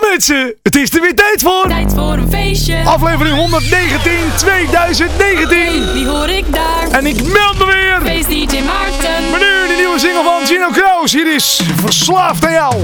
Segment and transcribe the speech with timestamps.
[0.00, 1.68] Ja mensen, het is er weer tijd voor.
[1.68, 2.82] Tijd voor een feestje.
[2.84, 5.92] Aflevering 119 2019.
[5.94, 6.88] Die hoor ik daar.
[6.90, 8.00] En ik meld me weer.
[8.04, 9.30] Feest DJ Maarten.
[9.30, 11.12] Maar nu de nieuwe single van Gino Kraus.
[11.12, 12.74] Hier is Verslaafd aan jou.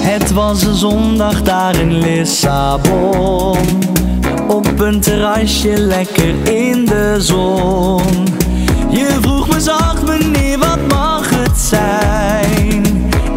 [0.00, 3.97] Het was een zondag daar in Lissabon.
[4.48, 8.02] Op een terrasje lekker in de zon.
[8.90, 12.82] Je vroeg me zacht meneer wat mag het zijn?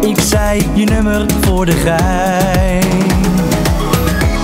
[0.00, 3.02] Ik zei je nummer voor de gein.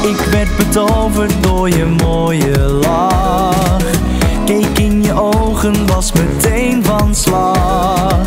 [0.03, 3.83] Ik werd betoverd door je mooie lach.
[4.45, 8.19] Keek in je ogen, was meteen van slag.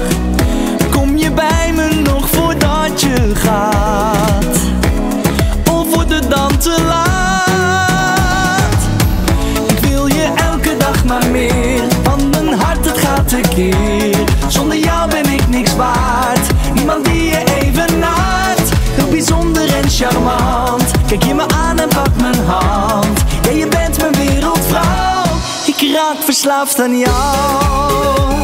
[14.48, 18.70] Zonder jou ben ik niks waard, niemand die je even naart.
[18.96, 23.20] Heel bijzonder en charmant, kijk je me aan en pak mijn hand.
[23.42, 25.24] Ja, je bent mijn wereldvrouw,
[25.66, 28.40] ik raak verslaafd aan jou.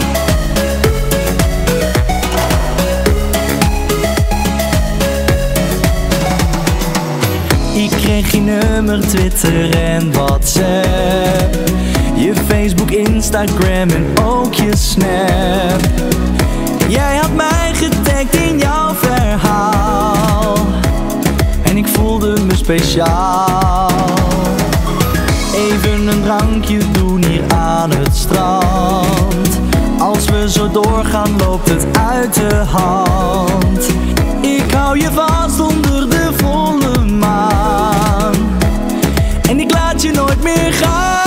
[7.73, 11.55] Ik kreeg je nummer, Twitter en WhatsApp
[12.17, 15.81] Je Facebook, Instagram en ook je Snap.
[16.87, 20.57] Jij had mij getagd in jouw verhaal.
[21.63, 23.91] En ik voelde me speciaal.
[25.55, 29.59] Even een drankje doen hier aan het strand.
[29.99, 33.87] Als we zo doorgaan loopt het uit de hand.
[34.41, 38.35] Ik hou je vast onder de volle maan.
[39.49, 41.26] En ik laat je nooit meer gaan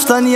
[0.00, 0.28] verslaafd aan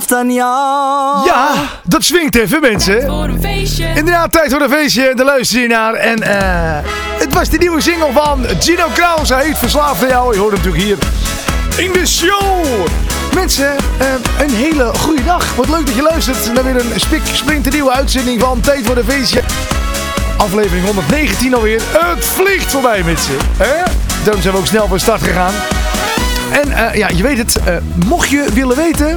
[0.00, 1.48] verslaafd aan jou Ja,
[1.84, 3.02] dat swingt even mensen.
[3.06, 3.86] Voor een feestje.
[3.86, 5.12] Inderdaad, tijd voor een feestje.
[5.14, 5.94] Daar luister je naar.
[5.94, 9.28] En eh, het was de nieuwe single van Gino Kraus.
[9.28, 10.34] Hij heet Verslaafd aan jou.
[10.34, 10.98] Je hoort hem natuurlijk hier
[11.86, 12.64] in de show.
[13.34, 14.06] Mensen, eh,
[14.38, 15.54] een hele goede dag.
[15.54, 19.04] Wat leuk dat je luistert naar weer een spik splinternieuwe uitzending van Tijd voor een
[19.08, 19.40] feestje.
[20.36, 21.80] Aflevering 119 alweer.
[21.92, 23.34] Het vliegt voorbij, mensen.
[23.56, 23.82] Hè?
[24.24, 25.52] Daarom zijn we ook snel van start gegaan.
[26.52, 27.56] En eh, ja, je weet het.
[27.64, 27.74] eh,
[28.06, 29.16] mocht je willen weten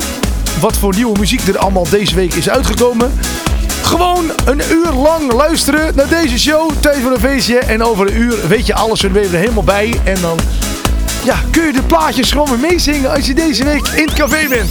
[0.59, 3.19] wat voor nieuwe muziek er allemaal deze week is uitgekomen.
[3.81, 6.71] Gewoon een uur lang luisteren naar deze show.
[6.79, 7.57] Tijd voor een feestje.
[7.57, 9.99] En over een uur weet je alles ben je er helemaal bij.
[10.03, 10.39] En dan
[11.23, 14.47] ja, kun je de plaatjes gewoon weer meezingen als je deze week in het café
[14.47, 14.69] bent.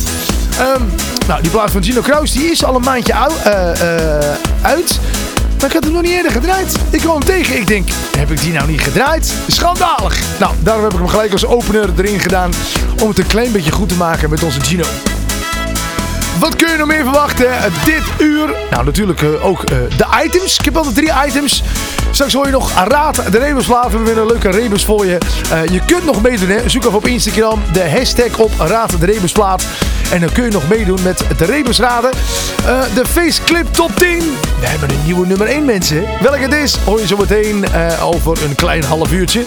[0.59, 0.83] Ehm,
[1.27, 5.01] nou, die plaat van Gino Kraus die is al een maandje eh, eh, uit.
[5.59, 6.77] Maar ik had hem nog niet eerder gedraaid.
[6.91, 7.57] Ik kwam hem tegen.
[7.57, 7.89] Ik denk,
[8.19, 9.35] heb ik die nou niet gedraaid?
[9.47, 10.21] Schandalig.
[10.39, 12.51] Nou, daarom heb ik hem gelijk als opener erin gedaan.
[13.03, 14.85] Om het een klein beetje goed te maken met onze Gino.
[16.39, 18.55] Wat kun je nog meer verwachten eh, dit uur?
[18.71, 20.59] Nou, natuurlijk eh, ook eh, de items.
[20.59, 21.63] Ik heb altijd drie items.
[22.11, 23.85] Straks hoor je nog Raad de Rebusplaat.
[23.85, 25.19] We hebben weer een leuke rebus voor je.
[25.71, 26.69] Je kunt nog meedoen, hè.
[26.69, 29.65] Zoek even op Instagram de hashtag op Raad de Rebusplaat.
[30.11, 32.11] En dan kun je nog meedoen met de Rebusraden.
[32.67, 34.19] Eh, de Faceclip Top 10.
[34.61, 36.05] We hebben een nieuwe nummer 1, mensen.
[36.21, 39.41] Welke het is, hoor je zo meteen eh, over een klein half uurtje.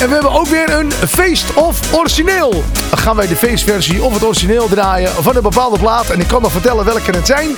[0.00, 2.64] En we hebben ook weer een feest of origineel.
[2.90, 6.10] Dan gaan wij de feestversie of het origineel draaien van een bepaalde plaat.
[6.10, 7.56] En ik kan nog vertellen welke het zijn.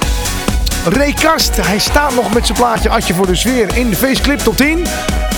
[0.89, 4.39] Ray Karst, hij staat nog met zijn plaatje Atje voor de sfeer in de feestclip
[4.39, 4.87] tot 10.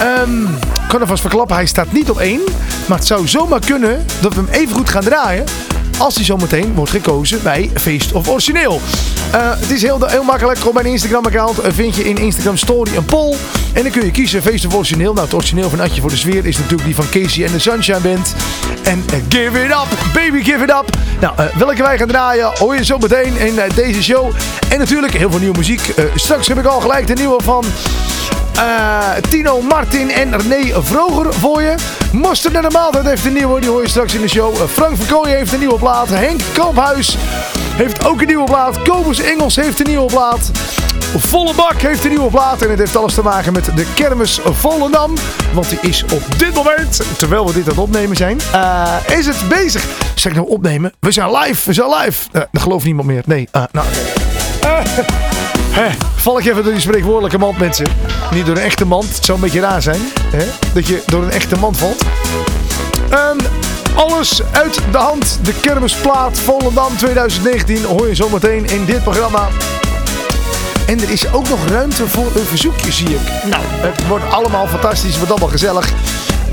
[0.01, 2.41] Ehm, ik kan alvast verklappen, hij staat niet op 1.
[2.87, 5.45] Maar het zou zomaar kunnen dat we hem even goed gaan draaien.
[5.99, 8.81] Als die zometeen wordt gekozen bij Feest of Origineel.
[9.33, 10.67] Eh, het is heel, heel makkelijk.
[10.67, 13.37] Op mijn Instagram account eh, vind je in Instagram Story een poll.
[13.73, 15.13] En dan kun je kiezen Feest of Origineel.
[15.13, 17.59] Nou, het origineel van Atje voor de Sfeer is natuurlijk die van Casey en de
[17.59, 18.35] Sunshine Band.
[18.83, 20.97] En uh, Give It Up, baby give it up.
[21.21, 24.31] Nou, welke wij gaan draaien hoor je zo meteen in deze show.
[24.69, 25.95] En natuurlijk heel veel nieuwe muziek.
[26.15, 27.65] straks heb ik al gelijk de nieuwe van...
[28.59, 31.75] Uh, Tino Martin en René Vroger voor je.
[32.13, 34.55] Mosterd en de Maaltijd heeft een nieuwe, die hoor je straks in de show.
[34.55, 36.09] Uh, Frank Verkooyen heeft een nieuwe plaat.
[36.09, 37.17] Henk Kamphuis
[37.75, 38.83] heeft ook een nieuwe plaat.
[38.83, 40.51] Kobus Engels heeft een nieuwe plaat.
[41.17, 42.63] Volle Bak heeft een nieuwe plaat.
[42.63, 45.15] En het heeft alles te maken met de kermis Volendam.
[45.53, 49.27] Want die is op dit moment, terwijl we dit aan het opnemen zijn, uh, is
[49.27, 49.85] het bezig.
[50.15, 50.93] Zeg nou opnemen?
[51.01, 52.29] We zijn live, we zijn live.
[52.33, 53.23] Uh, gelooft niemand meer.
[53.27, 53.87] Nee, nou...
[55.79, 57.87] Hè, val ik even door die spreekwoordelijke mand, mensen.
[58.31, 59.15] Niet door een echte mand.
[59.15, 60.01] Het zou een beetje raar zijn.
[60.23, 60.45] Hè?
[60.73, 62.03] Dat je door een echte mand valt.
[63.13, 63.39] Um,
[63.95, 65.39] alles uit de hand.
[65.43, 69.49] De kermisplaat Volendam 2019 hoor je zometeen in dit programma.
[70.87, 73.21] En er is ook nog ruimte voor een verzoekje, zie ik.
[73.45, 75.09] Nou, het wordt allemaal fantastisch.
[75.09, 75.91] Het wordt allemaal gezellig.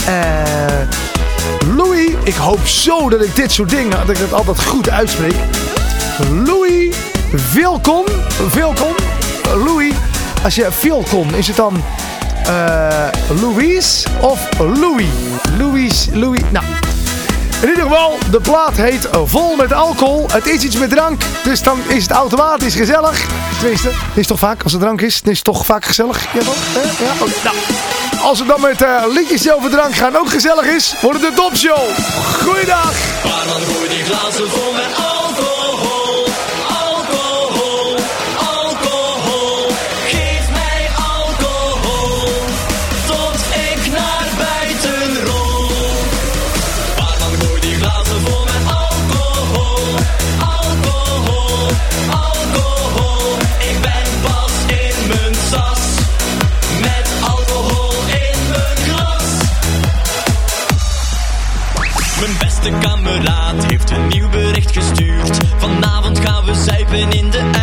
[0.08, 4.90] Uh, Louis, ik hoop zo dat ik dit soort dingen, dat ik het altijd goed
[4.90, 5.36] uitspreek.
[6.30, 6.96] Louis
[7.34, 8.06] Vilcon.
[8.50, 9.15] Vilcon.
[9.58, 9.94] Louis.
[10.44, 11.84] Als je Vilcon, is het dan
[12.48, 13.08] uh,
[13.42, 15.06] Louise of Louis?
[15.58, 16.42] Louis, Louis.
[16.52, 16.66] Nou,
[17.62, 20.28] in ieder geval, de plaat heet Vol met alcohol.
[20.32, 23.26] Het is iets met drank, dus dan is het automatisch gezellig.
[23.60, 26.34] Tenminste, het is toch vaak, als er drank is, is toch vaak gezellig.
[26.34, 26.58] Ja, toch?
[27.00, 27.56] Ja, Nou,
[28.22, 31.36] als het dan met uh, liedjes over drank gaan ook gezellig is, wordt het de
[31.36, 31.90] topshow.
[32.44, 32.94] Goeiedag!
[33.24, 35.15] Maar dan die glazen vol met alcohol.
[67.14, 67.55] In de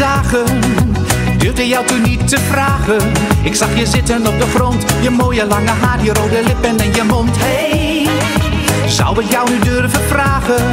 [0.00, 0.44] dagen
[1.38, 3.12] durfde jou toen niet te vragen.
[3.42, 6.94] Ik zag je zitten op de grond, je mooie lange haar, je rode lippen en
[6.94, 7.36] je mond.
[7.38, 8.08] Hey,
[8.86, 10.70] zou ik jou nu durven vragen?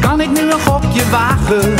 [0.00, 1.74] Kan ik nu nog op je wagen?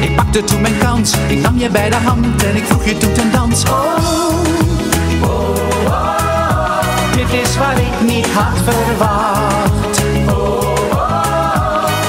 [0.00, 2.98] Ik pakte toen mijn kans, ik nam je bij de hand en ik vroeg je
[2.98, 3.64] toen ten dans.
[3.64, 3.72] Oh,
[5.22, 6.80] oh, oh,
[7.16, 10.02] dit is wat ik niet had verwacht.
[10.28, 10.76] Oh,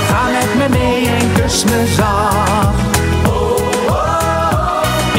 [0.07, 2.84] ga met me mee en kus me zacht.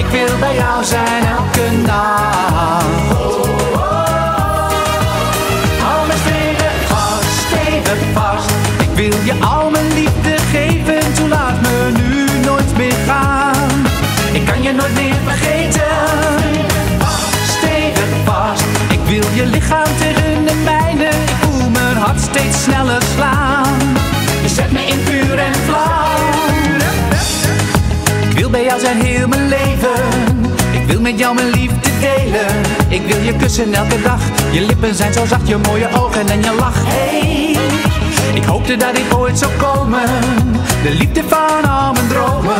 [0.06, 2.84] Ik wil bij jou zijn elke nacht.
[5.82, 8.50] Hou me stevig vast, stevig vast.
[8.80, 13.86] Ik wil je al mijn liefde geven, toen laat me nu nooit meer gaan.
[14.32, 15.82] Ik kan je nooit meer vergeten.
[17.46, 21.08] Stevig vast, ik wil je lichaam tegen de mijne.
[21.08, 23.78] Ik voel mijn hart steeds sneller slaan.
[24.42, 26.04] Je zet me in vuur en vlam.
[28.28, 29.45] Ik wil bij jou zijn heel mijn
[31.12, 32.46] met jou mijn liefde delen.
[32.88, 34.20] Ik wil je kussen elke dag.
[34.50, 36.74] Je lippen zijn zo zacht, je mooie ogen en je lach.
[36.76, 37.56] Hey,
[38.34, 40.08] ik hoopte dat ik ooit zou komen.
[40.82, 42.56] De liefde van al mijn dromen.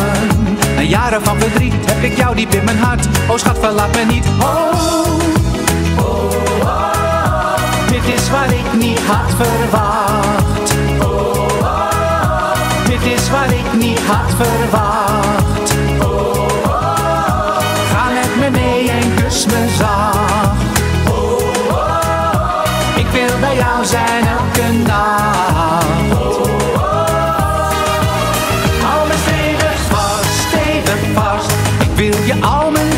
[0.74, 3.06] Na jaren van verdriet heb ik jou diep in mijn hart.
[3.28, 4.26] Oh schat, verlaat me niet.
[4.40, 4.72] Oh,
[5.98, 7.54] oh, oh.
[7.90, 10.74] dit is wat ik niet had verwacht.
[11.00, 11.06] Oh,
[11.60, 12.52] oh.
[12.88, 15.55] dit is wat ik niet had verwacht.
[19.44, 20.64] Me zacht.
[22.96, 25.86] Ik wil bij jou zijn elke nacht.
[28.82, 31.50] Hou me stevig vast, stevig vast.
[31.80, 32.95] Ik wil je al mijn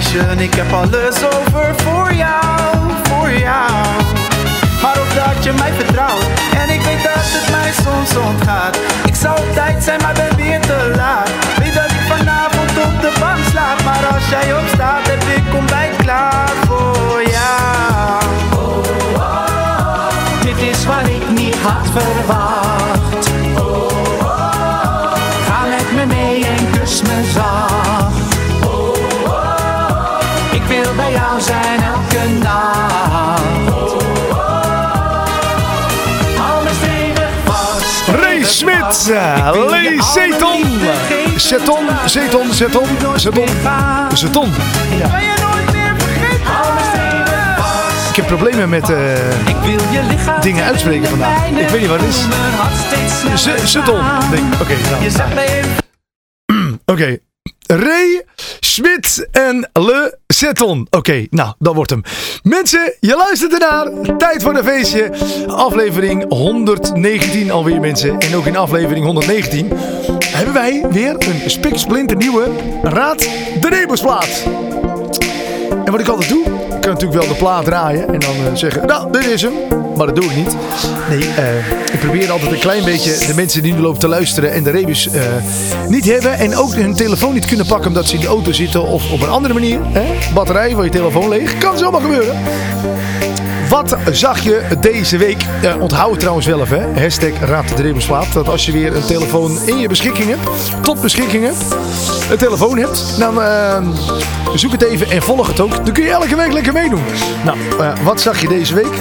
[0.00, 3.70] Ik heb alles over voor jou, voor jou.
[4.82, 6.24] Maar ook dat je mij vertrouwt
[6.60, 8.78] En ik weet dat het mij soms ontgaat.
[9.04, 11.30] Ik zou op tijd zijn, maar ben weer te laat.
[11.58, 15.96] Weet dat ik vanavond op de bank slaap Maar als jij opstaat, heb ik ontbijt
[15.96, 18.22] klaar voor jou.
[20.42, 22.99] Dit is wat ik niet had verwacht.
[39.00, 40.64] Smit, eh, Lee Zeton.
[41.36, 43.48] Zeton, Zeton, Zeton, Zeton,
[44.14, 44.52] Zeton.
[48.10, 48.98] Ik heb problemen met eh,
[50.08, 51.48] lichaam Dingen uitspreken vandaag.
[51.48, 53.70] Ik weet niet wat het is.
[53.70, 54.00] Zeton.
[54.60, 55.34] Oké, nou.
[55.34, 55.62] Me
[56.46, 57.18] in Oké.
[57.66, 58.24] Ray,
[58.70, 60.86] Smit en Le Zeton.
[60.90, 62.02] Oké, nou, dat wordt hem.
[62.42, 64.16] Mensen, je luistert ernaar.
[64.16, 65.10] Tijd voor een feestje.
[65.46, 68.18] Aflevering 119 alweer, mensen.
[68.18, 69.72] En ook in aflevering 119
[70.26, 72.48] hebben wij weer een spiksplinter nieuwe
[72.82, 73.18] Raad
[73.60, 74.42] de Rebusplaat.
[75.84, 76.44] En wat ik altijd doe,
[76.80, 79.52] ik kan natuurlijk wel de plaat draaien en dan eh, zeggen, nou, dit is hem.
[79.96, 80.56] Maar dat doe ik niet.
[81.08, 84.52] Nee, eh, ik probeer altijd een klein beetje de mensen die nu lopen te luisteren
[84.52, 85.22] en de rebus eh,
[85.88, 86.38] niet hebben.
[86.38, 89.22] En ook hun telefoon niet kunnen pakken omdat ze in de auto zitten of op
[89.22, 89.80] een andere manier.
[89.82, 90.32] Hè?
[90.34, 91.58] Batterij van je telefoon leeg.
[91.58, 92.36] Kan zomaar gebeuren.
[93.70, 95.46] Wat zag je deze week?
[95.62, 96.80] Eh, onthoud het trouwens wel even.
[96.80, 97.02] Hè?
[97.02, 98.32] Hashtag Raad de.
[98.32, 100.48] Dat als je weer een telefoon in je beschikking hebt,
[100.82, 101.64] tot beschikking hebt,
[102.30, 103.88] een telefoon hebt, dan eh,
[104.54, 105.84] zoek het even en volg het ook.
[105.84, 107.02] Dan kun je elke week lekker meedoen.
[107.44, 109.00] Nou, eh, wat zag je deze week?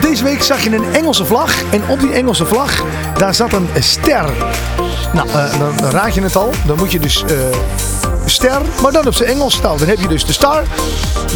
[0.00, 1.62] Deze week zag je een Engelse vlag.
[1.70, 2.84] En op die Engelse vlag,
[3.18, 4.30] daar zat een ster.
[5.12, 6.52] Nou, eh, dan, raad je het al.
[6.66, 7.24] Dan moet je dus
[8.32, 9.60] ster, maar dan op zijn Engels.
[9.60, 10.62] Nou, dan heb je dus de star.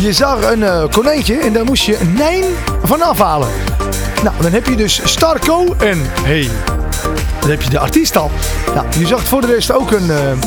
[0.01, 2.45] Je zag een eh, konijntje en daar moest je een nijn
[2.83, 3.49] van afhalen.
[4.23, 6.49] Nou, dan heb je dus Starco en hey,
[7.41, 8.31] dan heb je de artiest al.
[8.75, 10.39] Nou, je zag voor de rest ook een eh, eh,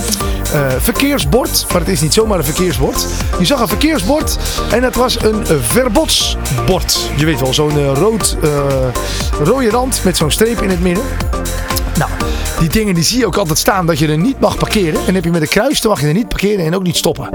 [0.79, 1.65] verkeersbord.
[1.72, 3.06] Maar het is niet zomaar een verkeersbord.
[3.39, 4.38] Je zag een verkeersbord
[4.72, 7.10] en het was een verbodsbord.
[7.15, 8.38] Je weet wel, zo'n rood,
[9.44, 11.03] rode rand met zo'n streep in het midden.
[11.98, 12.12] Nou,
[12.60, 15.02] die dingen die zie je ook altijd staan dat je er niet mag parkeren.
[15.08, 16.98] En heb je met een kruis, dan mag je er niet parkeren en ook niet
[16.98, 17.30] stoppen.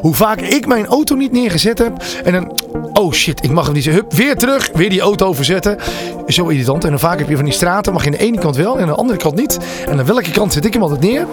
[0.00, 1.92] Hoe vaak ik mijn auto niet neergezet heb.
[2.24, 2.60] En dan
[2.92, 4.02] Oh shit, ik mag hem niet zeggen.
[4.02, 4.70] Hup, weer terug.
[4.74, 5.78] Weer die auto verzetten.
[6.26, 6.84] Zo irritant.
[6.84, 7.92] En dan vaak heb je van die straten.
[7.92, 9.58] Mag je aan de ene kant wel en aan de andere kant niet.
[9.88, 11.26] En aan welke kant zet ik hem altijd neer?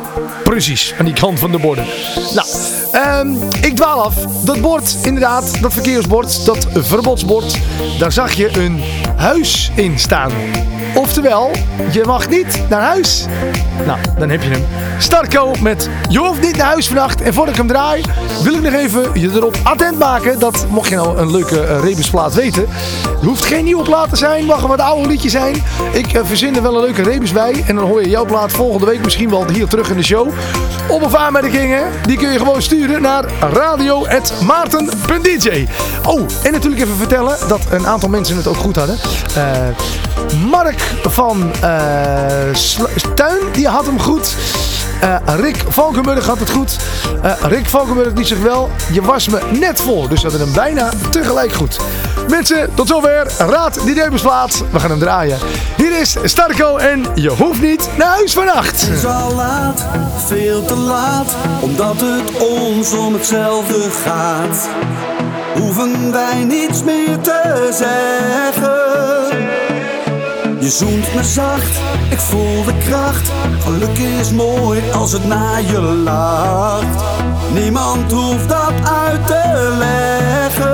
[0.44, 1.86] Precies, aan die kant van de borden.
[2.34, 2.48] Nou,
[2.92, 4.16] ehm, ik dwaal af.
[4.46, 7.60] Dat bord, inderdaad, dat verkeersbord, dat verbodsbord.
[8.00, 8.82] Daar zag je een
[9.16, 10.32] huis in staan.
[10.96, 11.52] Oftewel,
[11.92, 13.26] je mag niet naar huis.
[13.86, 14.66] Nou, dan heb je hem.
[14.98, 17.22] Starco met Je hoeft niet naar huis vannacht.
[17.22, 18.04] En voordat ik hem draai,
[18.44, 20.40] wil ik nog even je erop attent maken.
[20.40, 22.68] Dat mocht je nou een leuke uh, rebusplaat weten.
[23.22, 24.46] Er hoeft geen nieuwe plaat te zijn.
[24.46, 25.64] Mag een wat oude liedje zijn.
[25.92, 27.64] Ik uh, verzin er wel een leuke rebus bij.
[27.68, 30.30] En dan hoor je jouw plaat volgende week misschien wel hier terug in de show.
[30.88, 35.68] Op of aanmerkingen, die kun je gewoon sturen naar radio.maarten.dj.
[36.06, 38.98] Oh, en natuurlijk even vertellen dat een aantal mensen het ook goed hadden.
[39.38, 39.68] Uh,
[40.50, 41.52] Mark van
[43.16, 44.36] Tuin, die had hem goed.
[45.04, 46.78] Uh, Rick Valkenburg had het goed.
[47.26, 50.10] Uh, Rick Valkenburg die zegt wel, je was me net voor.
[50.10, 51.80] Dus we hadden hem bijna tegelijk goed.
[52.30, 53.32] Mensen, tot zover.
[53.38, 54.64] Raad die debusplaat.
[54.72, 55.38] We gaan hem draaien.
[55.78, 58.82] Hier is Starco en je hoeft niet naar huis vannacht.
[58.82, 59.86] Het is al laat,
[60.26, 61.36] veel te laat.
[61.62, 64.68] Omdat het ons om hetzelfde gaat.
[65.54, 68.93] Hoeven wij niets meer te zeggen.
[70.64, 71.80] Je zoent me zacht,
[72.10, 73.32] ik voel de kracht.
[73.60, 77.04] Geluk is mooi als het naar je lacht.
[77.54, 80.73] Niemand hoeft dat uit te leggen.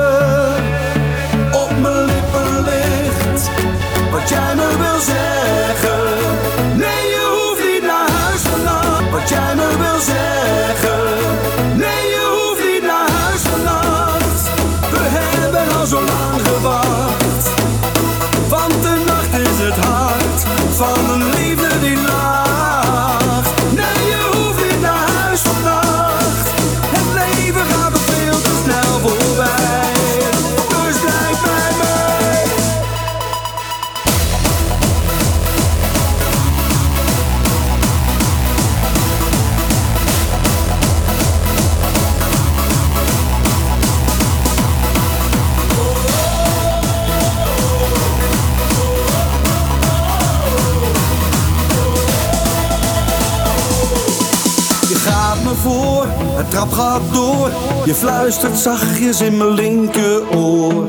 [57.12, 57.50] Door.
[57.86, 60.88] Je fluistert zachtjes in mijn linkeroor.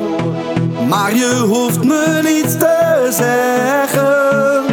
[0.89, 4.65] Maar je hoeft me niets te zeggen.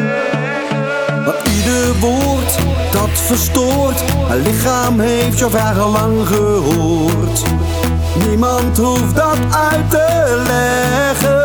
[1.26, 2.58] Want ieder woord
[2.92, 4.04] dat verstoort.
[4.28, 7.44] Mijn lichaam heeft vragen lang gehoord.
[8.28, 9.38] Niemand hoeft dat
[9.72, 11.38] uit te leggen.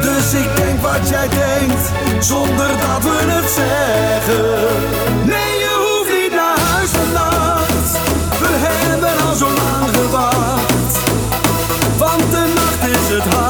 [0.00, 1.92] Dus ik denk wat jij denkt,
[2.26, 5.37] zonder dat we het zeggen.
[12.92, 13.47] De nacht is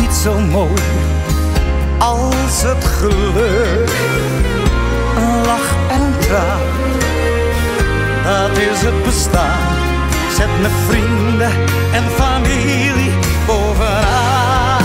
[0.00, 0.82] niet zo mooi
[1.98, 3.90] als het geluk.
[5.16, 6.60] Een lach en een traan,
[8.24, 9.74] dat is het bestaan.
[10.36, 11.52] Zet mijn vrienden
[11.92, 13.10] en familie
[13.46, 14.84] bovenaan.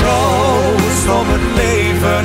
[0.00, 2.24] Proost op het leven,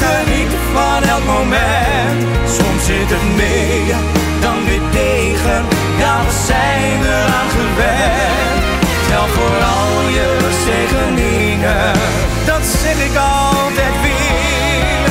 [0.00, 2.20] geniet van elk moment.
[2.46, 3.94] Soms zit het mee,
[4.40, 5.64] dan weer tegen,
[5.98, 8.57] ja we zijn eraan gewend.
[9.08, 11.92] Tel voor al je zegeningen,
[12.46, 15.08] dat zeg ik altijd weer.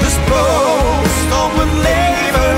[0.00, 2.56] Dus proost op het leven,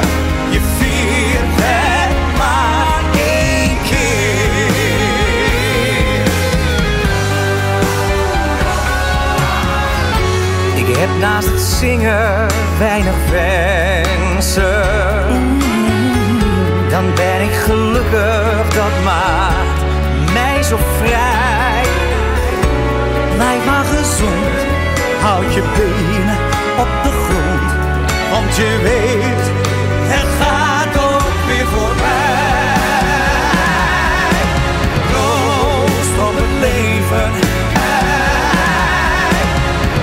[0.51, 4.43] je viert het maar één keer.
[10.87, 12.47] Ik heb naast het zingen
[12.79, 14.83] weinig wensen.
[16.91, 19.52] Dan ben ik gelukkig, dat mij
[23.37, 24.59] Blijf maar gezond,
[25.21, 26.37] houd je benen
[26.79, 27.73] op de grond.
[28.31, 29.45] Want je weet,
[30.15, 32.81] het gaat ook weer voorbij.
[35.11, 37.31] Proost op het leven.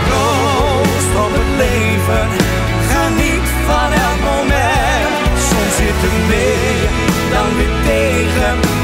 [0.07, 2.27] Proost op het leven.
[2.91, 5.13] Geniet van elk moment.
[5.49, 6.87] Soms zit er mee,
[7.31, 8.78] dan weer tegen.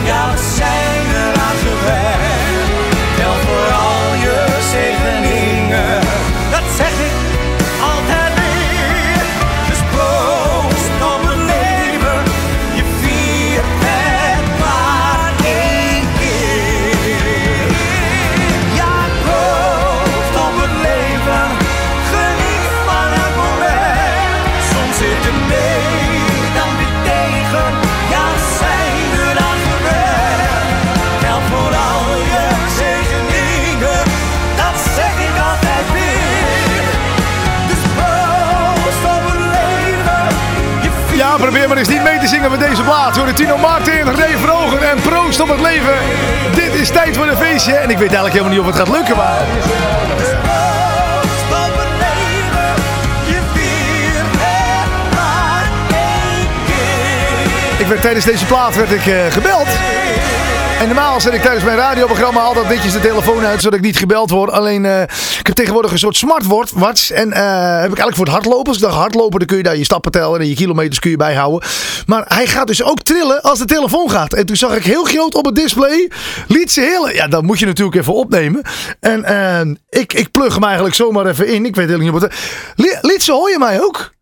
[41.38, 43.18] Probeer maar eens niet mee te zingen met deze plaat.
[43.18, 45.94] Hoor Tino Martin, René Vroger en proost op het leven.
[46.56, 47.74] Dit is tijd voor een feestje.
[47.74, 49.42] En ik weet eigenlijk helemaal niet of het gaat lukken, maar...
[57.78, 59.68] Ik werd tijdens deze plaat werd ik eh, gebeld.
[60.80, 63.98] En normaal zet ik tijdens mijn radioprogramma altijd netjes de telefoon uit, zodat ik niet
[63.98, 64.52] gebeld word.
[64.52, 65.02] Alleen, eh,
[65.46, 67.12] ik heb tegenwoordig een soort smartwatch.
[67.12, 67.42] En eh,
[67.82, 68.74] heb ik eigenlijk voor het hardlopen.
[68.74, 71.18] Als ik hardlopen, dan kun je daar je stappen tellen en je kilometers kun je
[71.18, 71.70] bijhouden.
[72.06, 74.34] Maar hij gaat dus ook trillen als de telefoon gaat.
[74.34, 76.12] En toen zag ik heel groot op het display,
[76.48, 77.14] Lietse Hille.
[77.14, 78.62] Ja, dat moet je natuurlijk even opnemen.
[79.00, 81.66] En eh, ik, ik plug hem eigenlijk zomaar even in.
[81.66, 82.34] Ik weet helemaal niet wat...
[82.76, 84.14] Li- Lietse, hoor je mij ook?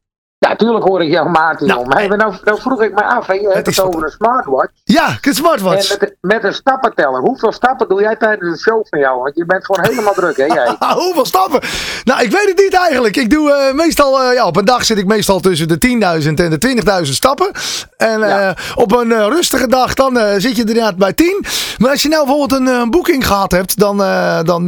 [0.43, 1.67] Ja, tuurlijk hoor ik jou, Maarten.
[1.67, 4.71] Nou, maar nou, nou vroeg ik me af, hè, je hebt het over een smartwatch.
[4.83, 5.91] Ja, een smartwatch.
[5.91, 7.21] En met, met een stappenteller.
[7.21, 9.21] Hoeveel stappen doe jij tijdens de show van jou?
[9.21, 10.75] Want je bent gewoon helemaal druk, hè, jij?
[11.05, 11.59] Hoeveel stappen?
[12.03, 13.15] Nou, ik weet het niet eigenlijk.
[13.17, 15.77] Ik doe eh, meestal, eh, ja, op een dag zit ik meestal tussen de
[16.21, 17.51] 10.000 en de 20.000 stappen.
[17.97, 18.55] En eh, Ja.
[18.75, 21.45] op een rustige dag, dan zit je inderdaad bij 10.
[21.77, 23.97] Maar als je nou bijvoorbeeld een boeking gehad hebt, dan,
[24.45, 24.67] dan,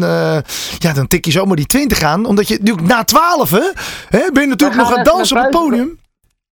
[0.78, 2.26] ja, dan tik je zomaar die 20 aan.
[2.26, 5.64] Omdat je natuurlijk na 12, hè, ben je natuurlijk nog aan dansen op het prijs-
[5.70, 6.00] podium.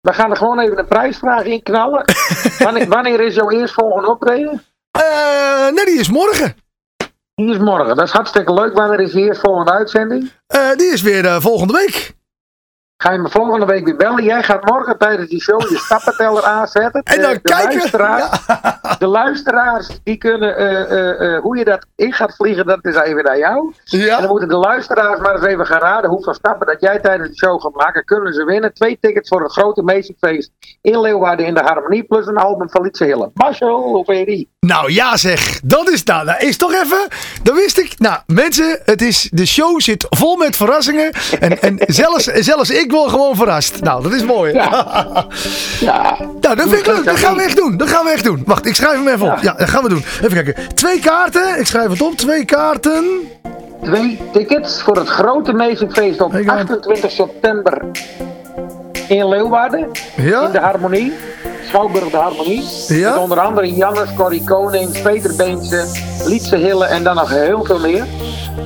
[0.01, 2.03] We gaan er gewoon even een prijsvraag in knallen.
[2.65, 4.63] wanneer, wanneer is jouw eerstvolgende optreden?
[4.91, 6.55] Eh, nee, die is morgen.
[7.35, 7.95] Die is morgen.
[7.95, 8.73] Dat is hartstikke leuk.
[8.73, 10.31] Wanneer is de eerstvolgende uitzending?
[10.47, 12.13] Eh, die is weer eh, volgende week.
[12.97, 14.23] Ga je me volgende week weer bellen?
[14.23, 17.01] Jij gaat morgen tijdens die show je stappenteller aanzetten.
[17.03, 17.77] En dan de, de kijken.
[17.77, 18.29] Luisteraars,
[18.99, 22.95] De luisteraars, die kunnen, eh, eh, eh, hoe je dat in gaat vliegen, dat is
[22.95, 23.73] even naar jou.
[23.91, 24.27] En dan Ja.
[24.27, 27.61] moeten de luisteraars maar eens even gaan raden hoeveel stappen dat jij tijdens de show
[27.61, 28.05] gaat maken.
[28.05, 28.73] Kunnen ze winnen?
[28.73, 30.51] Twee tickets voor een grote Feest
[30.81, 32.03] in Leeuwarden in de Harmonie.
[32.03, 33.31] Plus een album van Lietse Hille.
[33.33, 34.51] Marcel, hoe vind je die?
[34.59, 37.07] Nou ja zeg, dat is nou, dat is toch even,
[37.43, 37.99] dat wist ik.
[37.99, 41.11] Nou mensen, het is, de show zit vol met verrassingen.
[41.39, 43.81] En, en zelfs, zelfs ik word gewoon verrast.
[43.81, 44.53] Nou, dat is mooi.
[44.53, 44.71] Ja.
[45.79, 46.15] Ja.
[46.41, 47.05] Nou, dat vind ik leuk.
[47.05, 47.77] Dat gaan we echt doen.
[47.77, 48.43] Dat gaan we echt doen.
[48.45, 49.37] Wacht, ik schrijf hem even op.
[49.41, 50.03] Ja, dat gaan we doen.
[50.21, 50.55] Even kijken.
[50.75, 51.59] Twee kaarten.
[51.59, 52.15] Ik schrijf het op.
[52.15, 53.03] Twee kaarten.
[53.83, 57.81] Twee tickets voor het grote Feest op Ik ga- 28 september
[59.07, 59.87] in Leeuwarden.
[60.15, 60.41] Ja?
[60.45, 61.13] In de Harmonie.
[61.73, 62.63] Schouwburg de Harmonie.
[62.87, 63.09] Ja?
[63.09, 65.85] Met onder andere Jannes, Corrie Koning, Peter Beentje,
[66.25, 68.05] Lietse Hille en dan nog heel veel meer.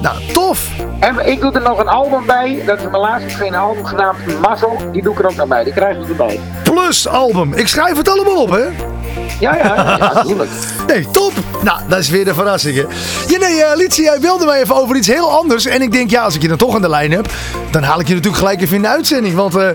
[0.02, 0.70] Nou, tof.
[1.00, 2.64] En ik doe er nog een album bij.
[2.66, 4.78] Dat is mijn laatste geen album genaamd Mazzel.
[4.92, 5.64] Die doe ik er ook nog bij.
[5.64, 6.40] Die krijgen ze erbij.
[6.64, 7.54] Plus album.
[7.54, 8.66] Ik schrijf het allemaal op, hè.
[9.40, 10.24] Ja, ja, ja.
[10.88, 11.34] Nee, top.
[11.62, 12.82] Nou, dat is weer de verrassing, hè.
[13.28, 15.66] Ja, nee, uh, Lietse, jij wilde mij even over iets heel anders.
[15.66, 17.30] En ik denk, ja, als ik je dan toch aan de lijn heb...
[17.72, 19.36] dan haal ik je natuurlijk gelijk even in de uitzending.
[19.36, 19.68] Want uh,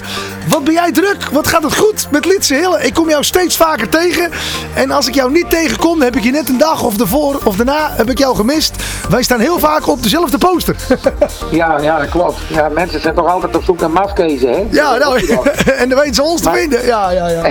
[0.48, 1.28] wat ben jij druk?
[1.32, 2.82] Wat gaat het goed met Lietse Hille?
[2.82, 4.30] Ik kom jou steeds vaker tegen.
[4.74, 7.56] En als ik jou niet tegenkom, heb ik je net een dag of ervoor of
[7.56, 8.74] daarna heb ik jou gemist.
[9.08, 10.76] Wij staan heel vaak op dezelfde poster.
[11.50, 12.38] ja, ja, dat klopt.
[12.48, 14.66] Ja, mensen zijn toch altijd op zoek naar mafkezen, hè?
[14.70, 15.26] Ja, nou,
[15.80, 16.54] en dan weten ze ons maar...
[16.54, 16.86] te vinden.
[16.86, 17.42] Ja, ja, ja.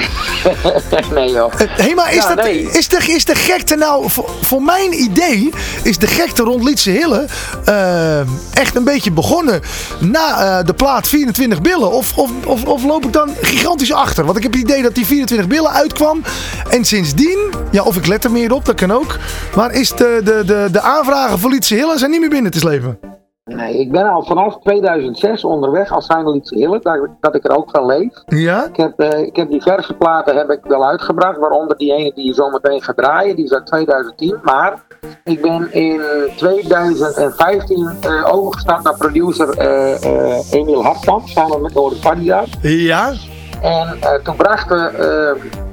[1.14, 1.54] nee, joh.
[1.82, 2.72] Hé, hey, maar is, ja, dat, nee.
[2.72, 4.10] is, de, is de gekte nou...
[4.10, 5.50] Voor, voor mijn idee
[5.84, 7.28] is de gekte rond Lietse Hille
[7.70, 8.20] uh,
[8.54, 9.62] echt een beetje begonnen
[10.00, 11.92] na uh, de plaat 24 billen.
[11.92, 14.26] Of, of, of, of, loop ik dan gigantisch achter?
[14.26, 16.24] Want ik heb het idee dat die 24 billen uitkwam.
[16.70, 19.18] En sindsdien, ja, of ik let er meer op, dat kan ook.
[19.56, 22.60] Maar is de, de, de, de aanvragen voor Lietse Hille zijn niet meer binnen te
[22.60, 23.21] slepen?
[23.56, 27.58] Nee, ik ben al vanaf 2006 onderweg als zijn Lietse Hille, dat, dat ik er
[27.58, 28.24] ook van leef.
[28.26, 28.66] Ja?
[28.66, 32.26] Ik heb, uh, ik heb diverse platen heb ik wel uitgebracht, waaronder die ene die
[32.26, 34.38] je zo meteen gaat draaien, die is uit 2010.
[34.44, 34.84] Maar
[35.24, 36.02] ik ben in
[36.36, 42.44] 2015 uh, overgestapt naar producer uh, Emiel Hartkamp, samen met Doris Padilla.
[42.62, 43.14] Ja?
[43.62, 44.92] En toen brachten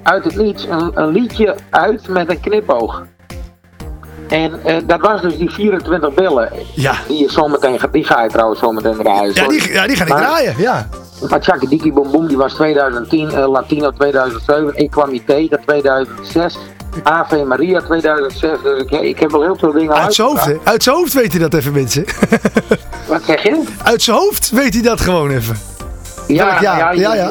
[0.03, 3.05] uit het niets een, een liedje uit met een knipoog.
[4.29, 6.53] En uh, dat was dus die 24 billen.
[6.75, 6.95] Ja.
[7.09, 9.35] Die, je zometeen, die ga je trouwens zometeen draaien.
[9.35, 10.89] Ja, die, ja, die ga ik maar, draaien, ja.
[11.29, 16.59] Maar Chaki Diki Boom Boom, die was 2010, uh, Latino 2007, Ik kwam tegen 2006.
[17.03, 20.57] Ave Maria 2006, dus ik, ik heb wel heel veel dingen uit zijn hoofd, hè?
[20.65, 22.05] Uit zijn hoofd weet hij dat even, mensen.
[23.09, 23.63] Wat zeg je?
[23.83, 25.57] Uit zijn hoofd weet hij dat gewoon even.
[26.29, 27.31] Ja, ja, ja, ja, ja.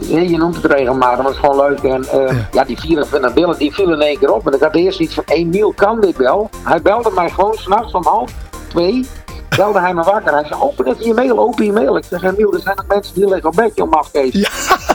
[0.00, 1.78] Je, je, noemt het regelmatig, maar het is gewoon leuk.
[1.78, 2.46] En uh, ja.
[2.52, 2.64] ja.
[2.64, 4.46] die 24 billen, die vielen in één keer op.
[4.46, 6.50] En ik had eerst iets van, Emiel kan dit wel.
[6.64, 8.32] Hij belde mij gewoon s'nachts om half
[8.68, 9.06] twee.
[9.56, 10.32] Belde hij me wakker.
[10.32, 11.96] Hij zei, open even je mail, open je mail.
[11.96, 14.40] Ik zeg, Emiel, er zijn nog mensen die liggen op bedje om afgeven.
[14.40, 14.48] Ja,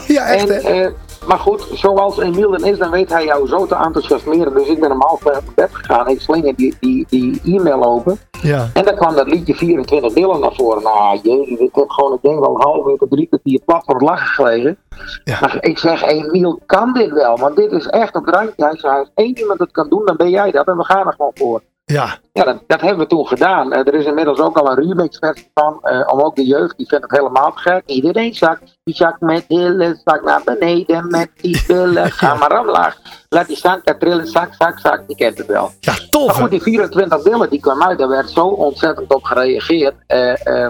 [0.14, 0.88] ja echt en, uh,
[1.26, 4.54] maar goed, zoals Emiel dan is, dan weet hij jou zo te enthousiasmeren.
[4.54, 6.08] Dus ik ben hem half op bed gegaan.
[6.08, 8.18] Ik slinger die, die, die e-mail open.
[8.42, 8.70] Ja.
[8.74, 10.82] En dan kwam dat liedje 24 billen naar voren.
[10.82, 13.84] Nou, jezus, ik heb gewoon, ik denk wel een half uur tot drie kwartier plat
[13.84, 14.78] voor het lachen gelegen.
[15.24, 15.38] Ja.
[15.40, 18.64] Maar ik zeg, Emiel kan dit wel, want dit is echt op het randje.
[18.64, 20.66] Hij zei, als één iemand het kan doen, dan ben jij dat.
[20.66, 21.62] En we gaan er gewoon voor.
[21.84, 22.18] Ja.
[22.32, 23.72] Ja, dat, dat hebben we toen gedaan.
[23.72, 25.80] Uh, er is inmiddels ook al een remix versie van.
[25.82, 27.82] Uh, om ook de jeugd, die vindt het helemaal gek.
[27.86, 32.10] Iedereen zakt, die zakt met hillen, zak naar beneden met die billen.
[32.20, 32.98] Ga maar omlaag.
[33.28, 35.06] Laat die zanka trillen, zak, zak, zak.
[35.06, 35.70] Die kent het wel.
[35.80, 36.26] Ja, tof.
[36.26, 39.94] Maar goed, die 24 billen die kwam uit, daar werd zo ontzettend op gereageerd.
[40.08, 40.68] Uh,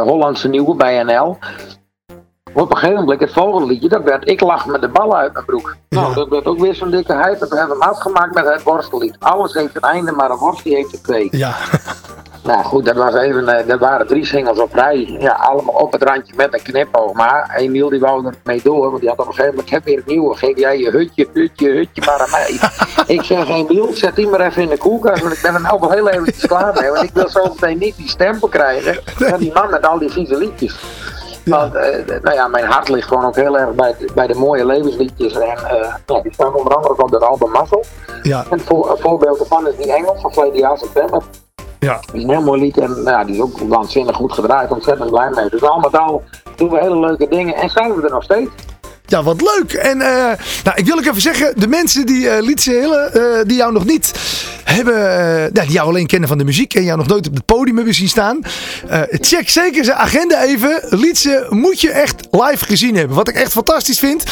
[0.00, 1.38] Hollandse Nieuwe bij NL.
[2.54, 5.32] Op een gegeven moment, het volgende liedje, dat werd Ik lach met de ballen uit
[5.32, 5.76] mijn broek.
[5.88, 6.00] Ja.
[6.00, 7.46] Nou, dat werd ook weer zo'n dikke hype.
[7.48, 9.16] We hebben hem afgemaakt met het worstellied.
[9.18, 11.28] Alles heeft een einde, maar een worstel heeft er twee.
[11.30, 11.54] Ja.
[12.44, 15.16] Nou goed, dat, was even, dat waren drie singles op rij.
[15.18, 17.12] Ja, allemaal op het randje met een knipoog.
[17.12, 19.74] Maar Emiel die wou er mee door, want die had op een gegeven moment, ik
[19.74, 20.36] heb weer een nieuwe.
[20.36, 22.58] Geef jij je hutje, hutje, hutje maar aan mij.
[23.16, 25.80] ik zeg, Emiel, zet die maar even in de koelkast, want ik ben er nou
[25.80, 26.90] wel heel eventjes klaar mee.
[26.90, 30.10] Want ik wil zo meteen niet die stempel krijgen van die man met al die
[30.10, 30.76] vieze liedjes.
[31.44, 31.58] Ja.
[31.58, 34.66] Want uh, nou ja, mijn hart ligt gewoon ook heel erg bij, bij de mooie
[34.66, 35.32] levensliedjes.
[35.32, 37.84] En uh, ja, die staan onder andere op dat album Muscle.
[38.22, 38.44] Ja.
[38.50, 41.22] En voor, een voorbeeld ervan is die Engels van verleden jaar september.
[41.78, 42.00] Ja.
[42.12, 44.70] Die is een heel mooi lied en nou ja, die is ook waanzinnig goed gedraaid.
[44.70, 45.48] Ontzettend blij mee.
[45.48, 46.22] Dus al met al
[46.56, 48.50] doen we hele leuke dingen en zijn we er nog steeds.
[49.06, 49.72] Ja, wat leuk.
[49.72, 50.06] En uh,
[50.64, 53.72] nou, ik wil ook even zeggen, de mensen die uh, Lietse Hille, uh, die jou
[53.72, 54.12] nog niet
[54.64, 57.76] hebben, die jou alleen kennen van de muziek en jou nog nooit op het podium
[57.76, 58.40] hebben zien staan.
[59.10, 60.80] check zeker zijn agenda even.
[60.88, 63.16] Lietse moet je echt live gezien hebben.
[63.16, 64.24] Wat ik echt fantastisch vind.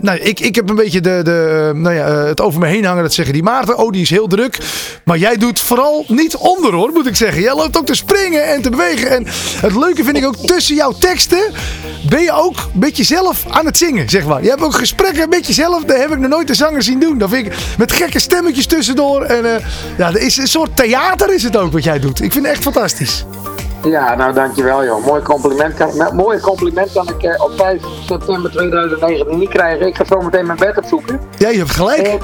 [0.00, 3.02] nou, ik, ik heb een beetje de, de, nou ja, het over me heen hangen.
[3.02, 3.78] Dat zeggen die Maarten.
[3.78, 4.58] Oh, die is heel druk.
[5.04, 7.42] Maar jij doet vooral niet onder hoor, moet ik zeggen.
[7.42, 9.10] Jij loopt ook te springen en te bewegen.
[9.10, 9.26] En
[9.60, 11.52] het leuke vind ik ook tussen jouw teksten
[12.08, 14.42] ben je ook een beetje zelf aan het zingen zeg maar.
[14.42, 15.84] Je hebt ook gesprekken met jezelf.
[15.84, 17.18] Dat heb ik nog nooit de zanger zien doen.
[17.18, 19.22] Dat vind ik met gekke stemmetjes tussendoor.
[19.22, 19.50] En uh,
[19.96, 22.22] ja, er is een soort theater is het ook wat jij doet.
[22.22, 23.24] Ik vind het echt fantastisch.
[23.84, 25.06] Ja, nou dankjewel joh.
[25.06, 29.86] Mooi compliment kan, mooie compliment kan ik eh, op 5 september 2019 niet krijgen.
[29.86, 31.20] Ik ga zo meteen mijn bed opzoeken.
[31.38, 32.06] Ja, je hebt gelijk.
[32.06, 32.14] Eh,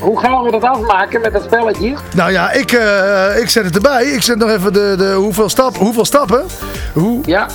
[0.00, 1.94] hoe gaan we dat afmaken met dat spelletje?
[2.14, 4.04] Nou ja, ik, uh, ik zet het erbij.
[4.04, 6.44] Ik zet nog even de, de hoeveel, stap, hoeveel stappen.
[6.92, 7.48] Hoeveel ja.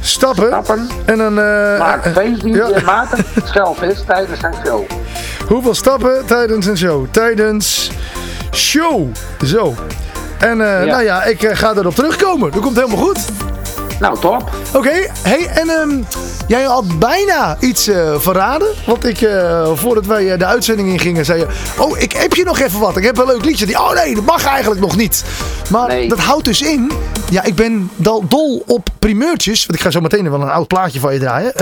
[0.00, 0.46] stappen.
[0.46, 0.88] stappen.
[1.04, 1.38] En dan...
[1.38, 2.80] Uh, Maak feestje ja.
[2.84, 4.82] Maarten Schelvis tijdens zijn show.
[5.48, 7.06] Hoeveel stappen tijdens een show?
[7.10, 7.90] Tijdens
[8.52, 9.08] show.
[9.44, 9.74] Zo.
[10.38, 10.84] En uh, ja.
[10.84, 12.50] nou ja, ik ga erop terugkomen.
[12.50, 13.18] Dat komt helemaal goed.
[14.00, 14.50] Nou, top.
[14.68, 15.10] Oké, okay.
[15.22, 16.06] hey, en um,
[16.46, 18.68] jij had bijna iets eh, verraden.
[18.86, 21.46] Want ik, eh, voordat wij eh, de uitzending ingingen, zei je...
[21.78, 22.96] Oh, ik heb je nog even wat.
[22.96, 23.66] Ik heb een leuk liedje.
[23.66, 25.24] Die, oh nee, dat mag eigenlijk nog niet.
[25.70, 26.08] Maar Nee.
[26.08, 26.92] dat houdt dus in...
[27.30, 27.90] Ja, ik ben
[28.28, 29.66] dol op primeurtjes.
[29.66, 31.52] Want ik ga zo meteen wel een oud plaatje van je draaien.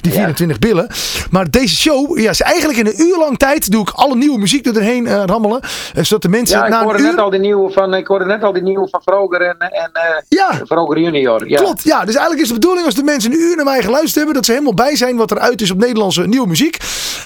[0.00, 0.88] die 24 billen.
[1.30, 3.70] Maar deze show, ja, is eigenlijk in een uur lang tijd...
[3.70, 5.60] doe ik alle nieuwe muziek doorheen rammelen.
[5.94, 7.04] zodat de mensen Ja, ik na hoorde uur...
[7.04, 9.90] net al die nieuwe van, ik hoorde net al die nieuwe van Vroger en, en
[10.28, 11.48] Ja, Vroger junior.
[11.48, 11.58] Ja.
[11.58, 12.04] Klopt, ja.
[12.04, 14.44] Dus eigenlijk is de bedoeling als de mensen een uur naar mij geluisterd hebben, dat
[14.44, 16.76] ze helemaal bij zijn wat er uit is op Nederlandse nieuwe muziek.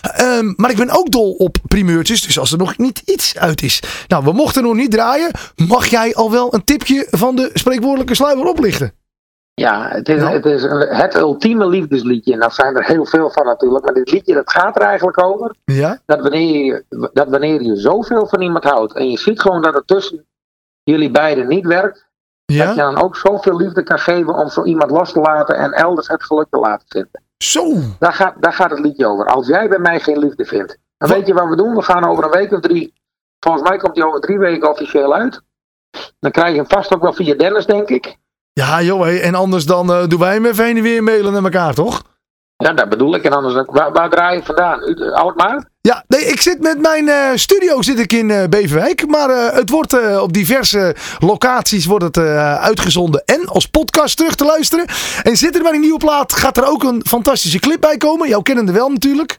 [0.03, 3.62] Ehm, maar ik ben ook dol op primeurtjes, dus als er nog niet iets uit
[3.62, 3.83] is.
[4.09, 5.31] Nou, we mochten nog niet draaien.
[5.69, 8.93] Mag jij al wel een tipje van de spreekwoordelijke sluier oplichten?
[9.55, 10.33] Ja, het is, Nou.
[10.33, 12.33] het, is een- het ultieme liefdesliedje.
[12.33, 13.85] En daar zijn er heel veel van natuurlijk.
[13.85, 15.55] Maar dit liedje dat gaat er eigenlijk over.
[15.64, 15.99] Ja?
[16.07, 18.95] Dat wanneer, je, dat wanneer je zoveel van iemand houdt.
[18.95, 20.27] En je ziet gewoon dat het tussen
[20.83, 22.07] jullie beiden niet werkt.
[22.44, 22.74] Dat je Ja?
[22.74, 25.57] dan ook zoveel liefde kan geven om zo iemand los te laten.
[25.57, 27.22] En elders het geluk te laten vinden.
[27.38, 27.72] Zo.
[27.98, 29.26] Daar gaat, daar gaat het liedje over.
[29.26, 30.78] Als jij bij mij geen liefde vindt.
[30.98, 31.18] Dan Wat?
[31.18, 31.74] weet je wat we doen.
[31.74, 32.94] We gaan over een week of drie.
[33.40, 35.40] Volgens mij komt hij over drie weken officieel uit.
[36.20, 38.16] Dan krijg je hem vast ook wel via Dennis, denk ik.
[38.52, 39.16] Ja, joh, hé.
[39.18, 42.02] en anders dan eh, doen wij hem even heen en weer mailen naar elkaar, toch?
[42.57, 43.24] Ja, dat bedoel ik.
[43.24, 44.80] En anders, waar, waar draai je vandaan?
[44.88, 45.68] U- Alkmaar?
[45.88, 49.07] Ja, nee, ik zit met mijn eh, studio zit ik in eh, Beverwijk.
[49.07, 52.18] Maar eh, het wordt op diverse locaties wordt het,
[52.59, 53.23] uitgezonden.
[53.25, 54.87] En als podcast terug te luisteren.
[55.23, 58.29] En zit er bij een nieuwe plaat, gaat er ook een fantastische clip bij komen.
[58.29, 59.38] Jouw kennende wel natuurlijk.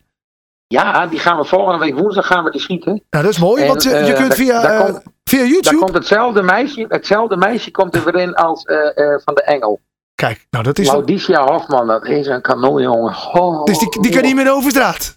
[0.68, 3.04] Ja, die gaan we volgende week woensdag gaan we die schieten.
[3.10, 3.62] Nou, dat is mooi.
[3.62, 5.78] En, want je, kunt daar- via, daar komt- via Daar YouTube...
[5.78, 8.64] komt hetzelfde meisje, hetzelfde meisje komt er weer in als
[9.24, 9.80] van de Engel.
[10.16, 10.88] Kijk, nou dat is...
[10.88, 13.16] Laudisha Hofman, dat is een kanonjongen.
[13.32, 15.16] Oh, Dus die, die kan niet meer over straat.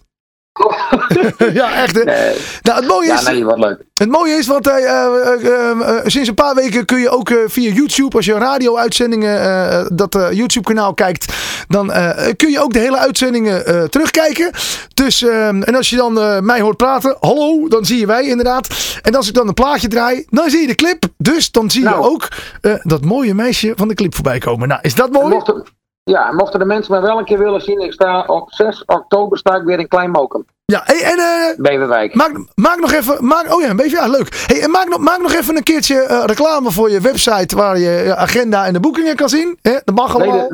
[1.53, 2.03] ja, echt hè.
[2.03, 2.35] Nee.
[2.61, 3.27] Nou, het mooie Ja, is...
[3.27, 3.83] nee, wat leuk.
[3.95, 7.31] Het mooie is, want eh, eh, eh, eh, sinds een paar weken kun je ook
[7.47, 11.33] via YouTube, als je radio-uitzendingen, dat YouTube-kanaal kijkt,
[11.67, 11.91] dan
[12.35, 14.51] kun je ook de hele uitzendingen terugkijken.
[14.93, 18.67] Dus, eh, en als je dan mij hoort praten, hallo, dan zie je wij inderdaad.
[19.01, 21.03] En als ik dan een plaatje draai, dan zie je de clip.
[21.17, 22.03] Dus dan zie je Nou.
[22.05, 22.27] ook
[22.83, 24.67] dat mooie meisje van de clip voorbij komen.
[24.67, 25.41] Nou, is dat mooi?
[26.03, 29.37] Ja, mochten de mensen mij wel een keer willen zien, ik sta op 6 oktober
[29.37, 32.15] sta ik weer in Klein Mokum, Ja, hey, en eh, Beverwijk.
[32.15, 33.25] Maak, maak nog even.
[33.25, 33.97] Maak, oh ja, een beetje.
[33.97, 34.43] Ja, leuk.
[34.47, 37.55] Hey, en maak, nog, maak nog even een keertje eh, reclame voor je website.
[37.55, 39.59] Waar je je agenda en de boekingen kan zien.
[39.61, 39.71] Hè?
[39.83, 40.49] Dat mag allemaal.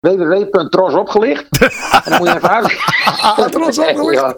[0.00, 1.46] www.trosopgelicht.
[2.04, 2.76] en dan moet je even uit.
[3.52, 4.34] Trosopgelicht.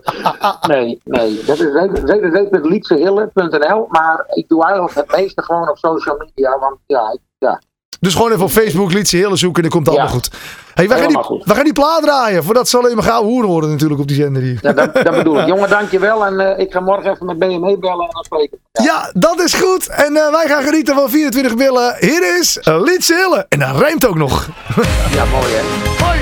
[0.68, 1.44] Nee, nee.
[1.44, 3.86] Dat is www.liedsehille.nl.
[3.90, 6.58] Maar ik doe eigenlijk het meeste gewoon op social media.
[6.58, 7.60] Want ja, ik- ja.
[8.00, 9.62] Dus gewoon even op Facebook Lietse Hille zoeken.
[9.62, 10.00] En dan komt het Ja.
[10.02, 10.30] allemaal goed.
[10.74, 11.44] Hey, we, gaan die, Helemaal goed.
[11.44, 12.44] we gaan die plaat draaien.
[12.44, 14.58] Voordat ze alleen maar gauw hoeren worden natuurlijk op die zender hier.
[14.62, 15.46] Ja, dat, dat bedoel ik.
[15.52, 16.26] Jongen, dankjewel.
[16.26, 18.58] En eh, ik ga morgen even met BME bellen en dan spreken.
[18.72, 18.82] we.
[18.82, 19.86] Ja, dat is goed.
[19.88, 21.96] En eh, wij gaan genieten van 24 billen.
[22.00, 23.46] Hier is Lietse Hille.
[23.48, 24.48] En dat rijmt ook nog.
[25.14, 25.62] Ja, mooi hè.
[26.04, 26.18] Hoi.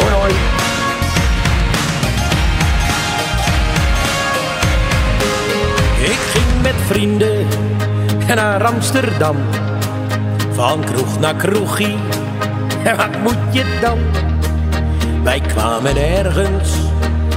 [0.00, 0.32] Hoi, hoi.
[6.04, 7.46] Ik ging met vrienden
[8.26, 9.36] naar Amsterdam.
[10.54, 11.96] Van kroeg naar kroegie.
[12.84, 13.98] En wat moet je dan?
[15.22, 16.70] Wij kwamen ergens,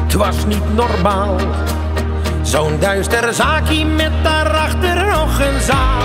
[0.03, 1.35] het was niet normaal.
[2.41, 6.01] Zo'n duister zaakje met daarachter nog een zaal.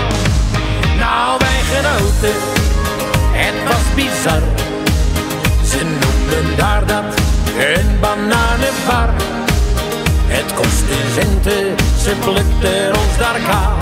[0.99, 2.39] Nou, wij genoten,
[3.31, 4.41] het was bizar.
[5.65, 7.19] Ze noemden daar dat
[7.57, 9.09] een bananenbar.
[10.27, 13.77] Het kostte centen, ze plukten ons daar kaal.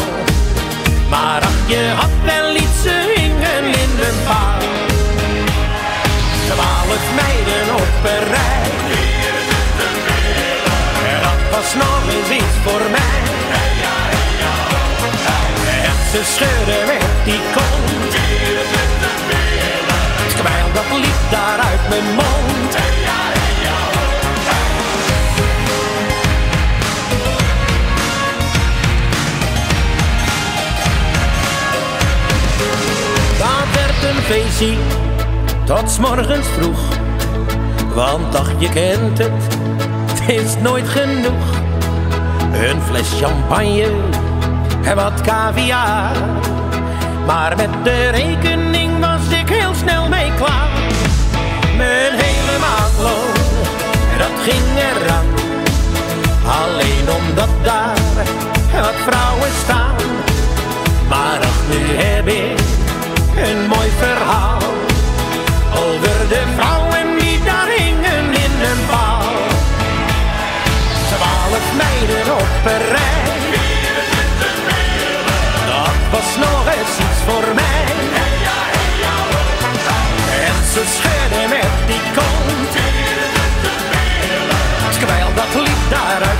[1.10, 3.20] Maar ach, je had wel iets,
[6.91, 8.71] Twaalf meiden op een rij.
[11.21, 13.19] Dat was nog eens iets voor mij.
[15.84, 18.15] En ze scheurden met die kont.
[20.36, 22.71] Terwijl dat liep daar uit mijn mond.
[33.38, 35.11] Dat werd een feestje
[35.75, 36.79] tot morgens vroeg.
[37.93, 39.31] Want ach, je kent het,
[40.10, 41.45] het is nooit genoeg.
[42.53, 43.91] Een fles champagne
[44.84, 46.15] en wat caviar.
[47.25, 50.69] Maar met de rekening was ik heel snel mee klaar.
[51.77, 53.34] Mijn hele maatloon,
[54.17, 55.25] dat ging eraan.
[56.62, 57.97] Alleen omdat daar
[58.81, 59.95] wat vrouwen staan.
[61.10, 62.60] Maar ach, nu heb ik
[63.36, 64.70] een mooi verhaal
[66.01, 69.21] de vrouwen die daar hingen in een paal.
[71.09, 73.31] Twaalf meiden op een rij.
[75.67, 77.85] Dat was nog eens iets voor mij.
[80.47, 82.73] En ze schudden met die kont.
[84.97, 86.31] Terwijl dat lied daar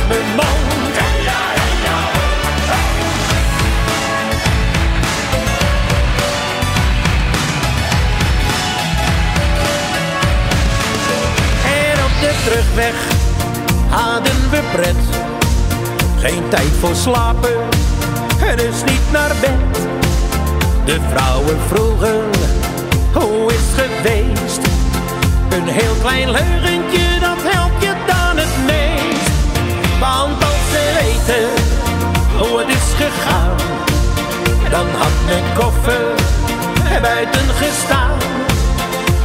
[12.44, 12.96] terugweg
[13.90, 14.96] hadden we pret.
[16.18, 17.56] Geen tijd voor slapen
[18.48, 19.82] en dus niet naar bed.
[20.86, 22.22] De vrouwen vroegen,
[23.14, 24.62] hoe is het geweest?
[25.50, 29.32] Een heel klein leugentje, dat helpt je dan het meest.
[30.00, 31.50] Want als ze weten
[32.38, 33.56] hoe het is gegaan,
[34.70, 36.06] dan had mijn koffer
[36.94, 38.18] er buiten gestaan.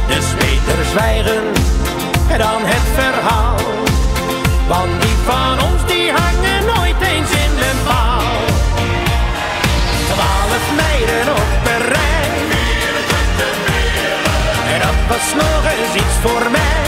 [0.07, 1.43] Dus beter zwijgen
[2.35, 3.55] dan het verhaal.
[4.67, 8.35] Want die van ons die hangen nooit eens in een paal.
[10.11, 12.29] Twaalf meiden op een rij.
[14.73, 16.85] En dat was nog eens iets voor mij.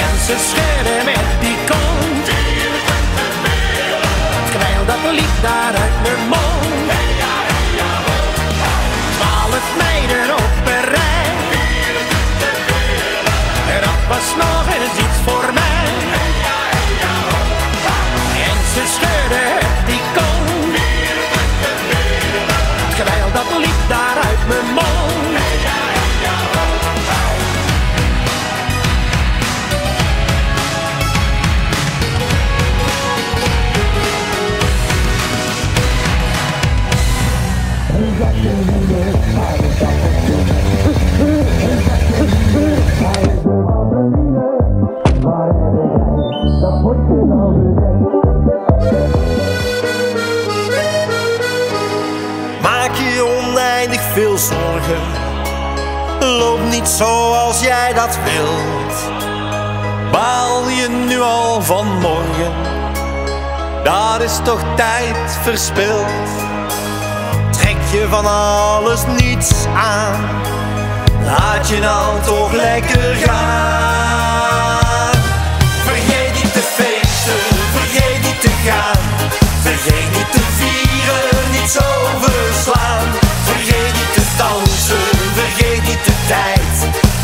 [0.00, 2.26] En ze schudden met die kont.
[4.50, 6.90] Terwijl dat liep daar uit mijn mond.
[9.16, 10.61] Twaalf meiden op
[14.12, 15.61] was nog eens iets voor mij.
[64.42, 66.06] Toch tijd verspild.
[67.50, 70.20] Trek je van alles niets aan.
[71.24, 75.14] Laat je nou toch lekker gaan.
[75.84, 77.40] Vergeet niet te feesten,
[77.72, 79.00] vergeet niet te gaan.
[79.62, 81.88] Vergeet niet te vieren, niet zo
[82.20, 83.06] verslaan.
[83.44, 86.76] Vergeet niet te dansen, vergeet niet de tijd.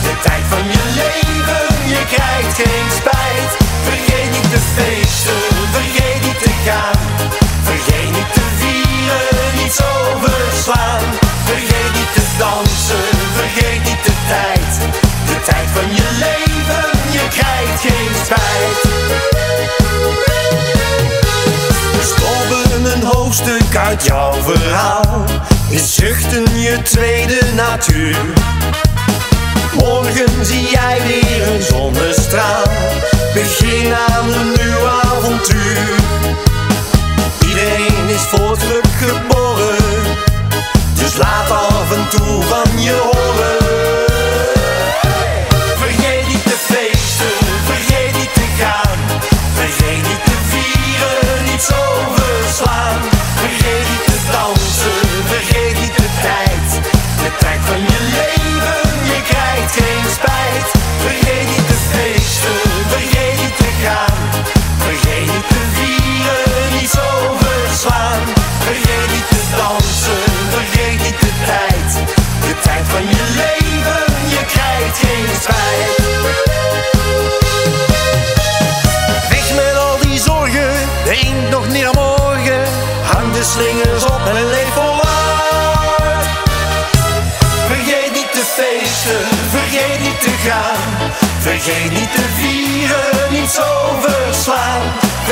[0.02, 3.52] De tijd van je leven, je krijgt geen spijt.
[3.82, 5.40] Vergeet niet te feesten,
[5.72, 6.97] vergeet niet te gaan.
[9.68, 11.04] Vergeet niet te vieren, niet zo verslaan.
[11.44, 13.04] Vergeet niet te dansen,
[13.34, 14.92] vergeet niet de tijd.
[15.26, 18.82] De tijd van je leven, je krijgt geen spijt.
[21.92, 25.24] We stoppen een hoofdstuk uit jouw verhaal.
[25.68, 28.16] Is zuchten je tweede natuur.
[29.72, 32.64] Morgen zie jij weer een zonnestraal.
[33.34, 35.98] Begin aan een nieuw avontuur.
[37.58, 40.16] Iedereen is voor geluk geboren.
[40.94, 43.97] Dus laat af en toe van je horen.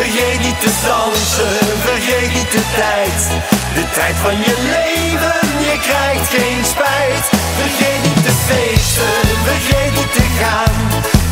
[0.07, 1.57] Vergeet niet te dansen,
[1.89, 3.19] vergeet niet de tijd.
[3.75, 7.27] De tijd van je leven, je krijgt geen spijt.
[7.61, 9.17] Vergeet niet te feesten,
[9.49, 10.77] vergeet niet te gaan.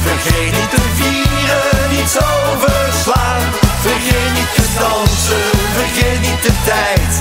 [0.07, 2.27] Vergeet niet te vieren, niet zo
[2.65, 3.43] verslaan.
[3.87, 5.45] Vergeet niet te dansen,
[5.79, 7.13] vergeet niet de tijd.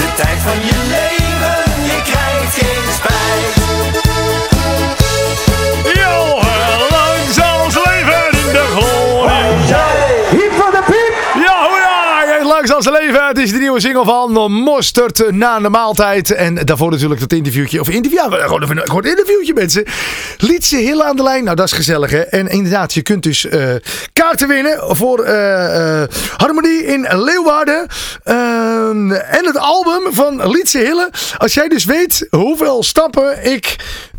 [0.00, 3.15] De tijd van je leven, je krijgt geen spijt.
[13.82, 16.34] Nieuwe single van Mosterd na de maaltijd.
[16.34, 17.80] En daarvoor natuurlijk dat interviewtje.
[17.80, 19.84] Of interview, ja, gewoon een kort interviewtje mensen.
[20.38, 21.44] Lietse Hill aan de lijn.
[21.44, 22.20] Nou, dat is gezellig hè.
[22.20, 23.74] En inderdaad, je kunt dus eh,
[24.12, 26.02] kaarten winnen voor eh,
[26.36, 27.86] Harmonie in Leeuwarden.
[28.22, 31.10] Ehm, en het album van Lietse Hille.
[31.36, 33.76] Als jij dus weet hoeveel stappen ik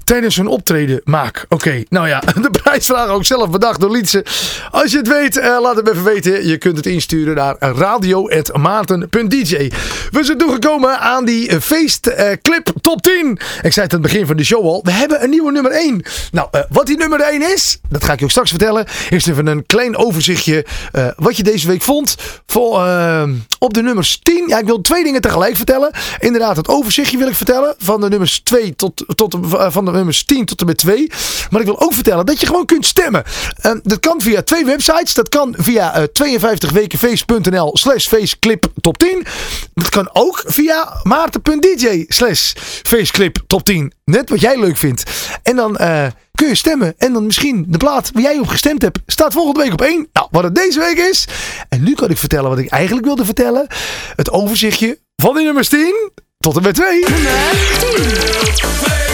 [0.08, 1.46] tijdens hun optreden maak.
[1.50, 4.26] Oké, nou ja, de prijsvraag ook zelf bedacht door Lietse.
[4.72, 6.48] Als je het weet, eh, laat het even weten.
[6.48, 9.72] Je kunt het insturen naar radio.maarten.dj.
[10.12, 13.40] We zijn toegekomen aan die eh, feestclip top 10.
[13.62, 14.82] Ik zei het aan het begin van de show al.
[14.84, 16.02] We hebben een nieuwe nummer 1.
[16.32, 18.86] Nou, eh, wat die nummer 1 is, dat ga ik je ook straks vertellen.
[19.10, 22.16] Eerst even een klein overzichtje eh, wat je deze week vond.
[22.46, 23.30] Voor, eh,
[23.60, 24.44] op de nummers 10.
[24.48, 25.92] Ja, ik wil twee dingen tegelijk vertellen.
[26.20, 27.76] Inderdaad, het overzichtje wil ik vertellen.
[27.78, 31.12] Van de nummers 2 tot, tot eh, van de nummers 10 tot en met 2.
[31.50, 33.24] Maar ik wil ook vertellen dat je gewoon kunt stemmen.
[33.62, 35.14] En dat kan via twee websites.
[35.14, 39.26] Dat kan via eh, uh, 52wekenfeest.nl slash feestclip top 10.
[39.74, 43.94] Dat kan ook via maarten.dj slash feestclip top 10.
[44.06, 45.04] Net wat jij leuk vindt.
[45.44, 45.78] En dan...
[45.78, 46.06] Eh,
[46.38, 46.94] kun je stemmen.
[46.98, 50.08] En dan misschien de plaat waar jij op gestemd hebt, staat volgende week op één.
[50.14, 51.28] Nou, wat het deze week is.
[51.70, 53.68] En nu kan ik vertellen wat ik eigenlijk wilde vertellen.
[54.16, 57.00] Het overzichtje van die nummers 10 tot en met 2.
[57.00, 57.32] Nummer
[57.80, 59.07] 10.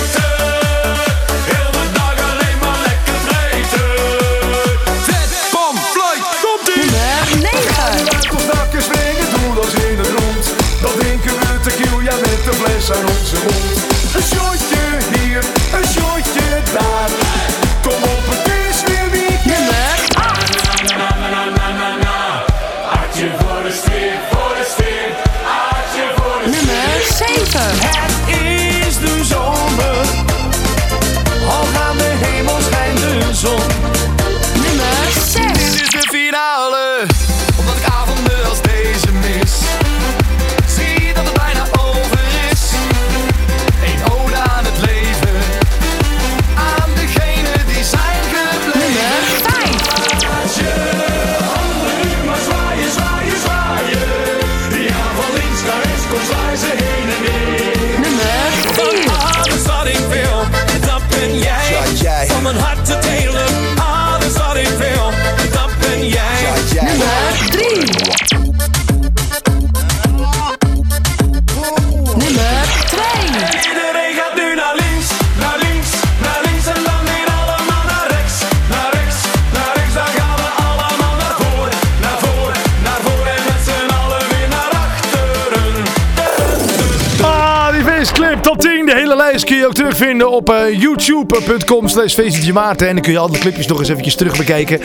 [89.13, 92.17] Hele lijst kun je ook terugvinden op eh, youtube.com slash
[92.53, 92.87] Maarten.
[92.87, 94.79] En dan kun je alle clipjes nog eens eventjes terug bekijken.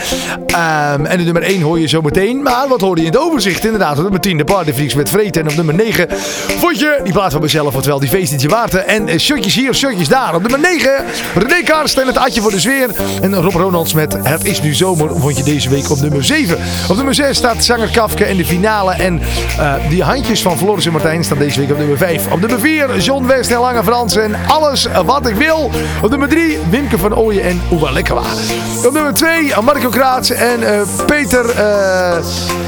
[0.46, 2.42] Ehm, en de nummer 1 hoor je zo meteen.
[2.42, 3.64] Maar wat hoorde je in het overzicht?
[3.64, 5.42] Inderdaad, op nummer 10 de Partyfreaks met Vreten.
[5.42, 6.06] En op nummer 9
[6.58, 8.86] vond je die plaat van mezelf, oftewel die feestje Maarten.
[8.86, 10.34] En shotjes hier, shotjes daar.
[10.34, 11.04] Op nummer 9
[11.34, 12.90] René Karst en het Adje voor de Sfeer.
[13.22, 16.58] En Rob Ronalds met Het is nu zomer vond je deze week op nummer 7.
[16.88, 18.92] Op nummer 6 staat zanger Kafke en de finale.
[18.92, 19.20] En
[19.58, 22.32] eh, die handjes van Floris en Martijn staan deze week op nummer 5.
[22.32, 25.70] Op nummer 4 John West en Lange Frans en Alles wat ik wil.
[26.02, 28.22] Op nummer 3 Wimke van Ooyen en Oewa Lekkerwa.
[28.84, 31.56] Op nummer 2 Marco Kraats en eh, Peter eh,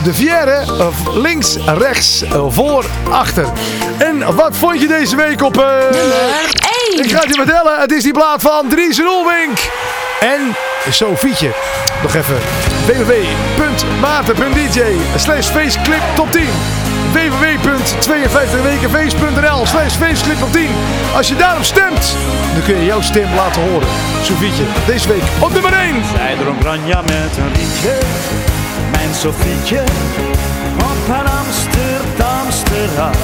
[0.04, 0.64] de Vierre.
[1.14, 3.46] Links, rechts, eh, voor, achter.
[3.98, 5.54] En wat vond je deze week op...
[5.54, 5.90] nummer
[6.94, 7.04] 1.
[7.04, 7.80] Ik ga het je vertellen.
[7.80, 9.70] Het is die plaat van Dries Roelwink.
[10.20, 10.54] En
[10.90, 11.50] Sofietje.
[12.02, 12.36] Nog even
[12.86, 14.80] www.maarten.dj
[15.16, 16.79] slash faceclip top 10
[17.12, 20.68] www.52wekenfeest.nl slash faceclip top 10
[21.14, 22.16] Als je daarop stemt,
[22.52, 23.88] dan kun je jouw stem laten horen.
[24.22, 26.04] Sofietje, deze week op nummer 1.
[26.14, 27.98] Zij dronk ranja met een rietje,
[28.92, 29.80] mijn Sofietje,
[30.76, 33.16] op haar Amsterdams terras.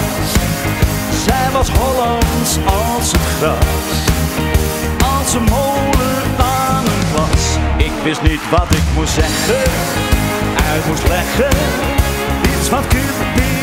[1.25, 3.67] Zij was Hollands als het gras,
[5.17, 7.57] als een molen aan een plas.
[7.77, 9.71] Ik wist niet wat ik moest zeggen,
[10.73, 11.49] uit moest leggen,
[12.59, 13.56] iets wat Cupido wel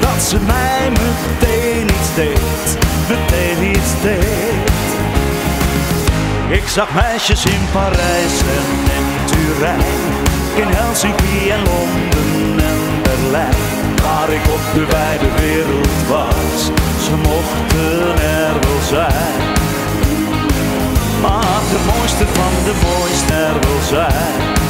[0.00, 4.72] Dat ze mij meteen iets deed, meteen iets deed.
[6.48, 8.68] Ik zag meisjes in Parijs en
[8.98, 10.12] in Turijn,
[10.54, 13.70] in Helsinki en Londen en Berlijn.
[14.02, 16.60] Waar ik op de wijde wereld was,
[17.04, 19.40] ze mochten er wel zijn.
[21.22, 24.61] Maar de mooiste van de mooiste er wel zijn.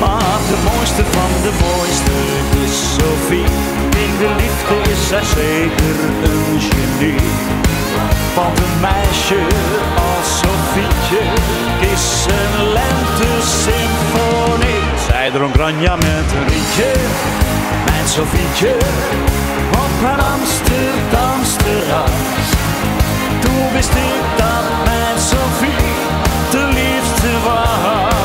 [0.00, 2.16] Maar de mooiste van de mooiste
[2.64, 3.48] is Sophie.
[4.04, 5.96] In de liefde is zij zeker
[6.30, 7.24] een genie.
[8.34, 9.40] Want een meisje
[10.10, 11.22] als Sofietje
[11.92, 12.04] is
[12.38, 14.82] een lente-symfonie.
[15.08, 16.92] Zij dronk ranja met een rietje,
[17.84, 18.74] mijn Sofietje,
[19.70, 22.10] op haar Amsterdams terras.
[23.40, 25.88] Toen wist ik dat mijn Sofie
[26.50, 28.19] de liefde was.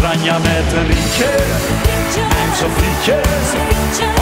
[0.00, 1.30] Granja met een rietje.
[2.42, 3.18] En zo'n frietje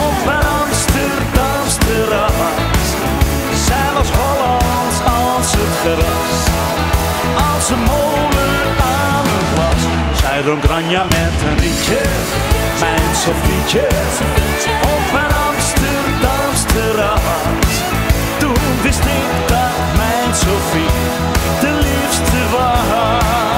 [0.06, 0.18] op
[0.60, 2.86] Amsterdams terras.
[3.66, 6.40] Zij was Hollands als het gras.
[7.50, 8.64] Als een molen
[9.02, 9.82] aan het glas.
[10.20, 12.00] Zij dronk Granja met een rietje.
[12.80, 13.86] Mijn Sofietje
[14.96, 17.74] op een Amsterdams terras.
[18.38, 20.96] Toen wist ik dat mijn Sofie
[21.60, 23.57] de liefste was.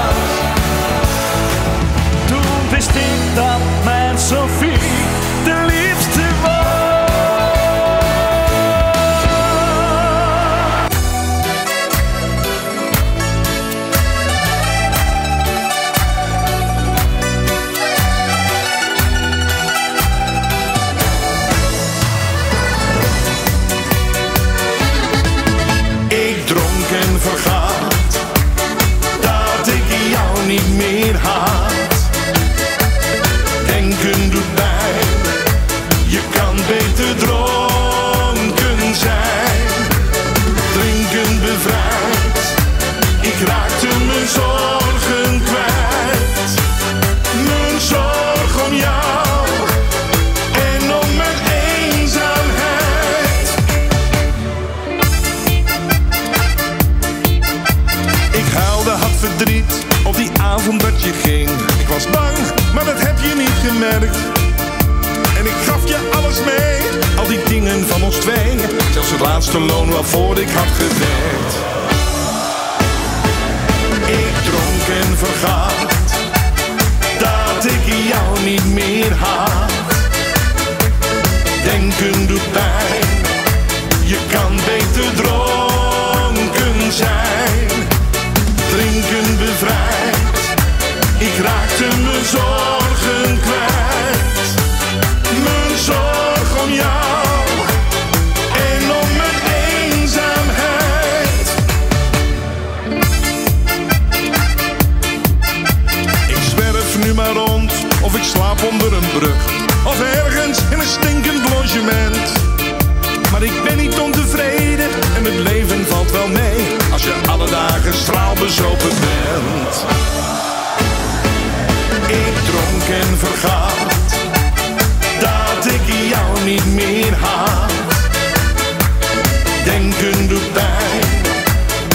[129.71, 131.07] Denken doet pijn,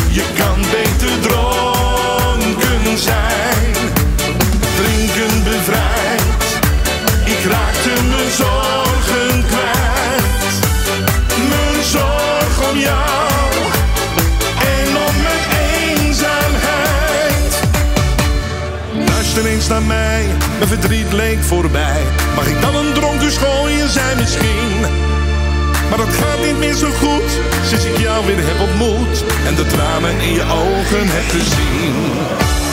[0.08, 3.72] je kan beter dronken zijn.
[4.76, 6.58] Drinken bevrijdt,
[7.24, 10.54] ik raakte mijn zorgen kwijt.
[11.48, 13.52] Mijn zorg om jou
[14.74, 15.44] en om mijn
[15.98, 17.52] eenzaamheid.
[19.08, 20.26] Luister eens naar mij,
[20.58, 22.02] mijn verdriet leek voorbij.
[22.34, 24.65] Mag ik dan een dronken schooien zijn misschien?
[25.96, 29.24] Maar dat gaat niet meer zo goed, sinds ik jou weer heb ontmoet.
[29.46, 32.65] En de tranen in je ogen heb gezien.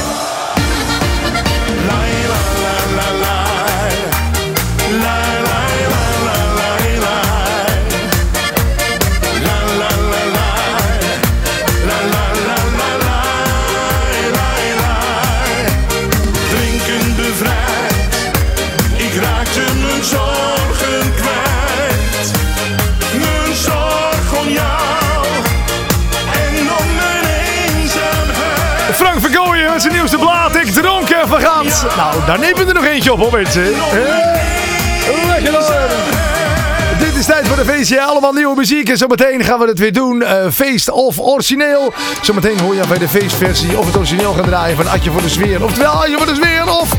[31.95, 33.63] Nou, daar nemen we er nog eentje op, hoor mensen.
[35.27, 35.53] Lekker.
[36.99, 38.01] Dit is tijd voor de feestje.
[38.01, 38.89] Allemaal nieuwe muziek.
[38.89, 40.21] En zometeen gaan we het weer doen.
[40.21, 41.93] Eh, feest of origineel.
[42.21, 45.29] Zometeen hoor je bij de feestversie of het origineel gaan draaien van Atje voor de
[45.29, 45.63] Sfeer.
[45.63, 46.89] Oftewel Atje voor de Sfeer of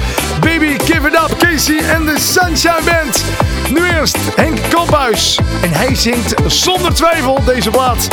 [0.40, 1.38] Baby Give It Up.
[1.38, 3.24] Casey en de Sunshine Band.
[3.70, 5.38] Nu eerst Henk Kamphuis.
[5.62, 8.08] En hij zingt zonder twijfel deze plaat.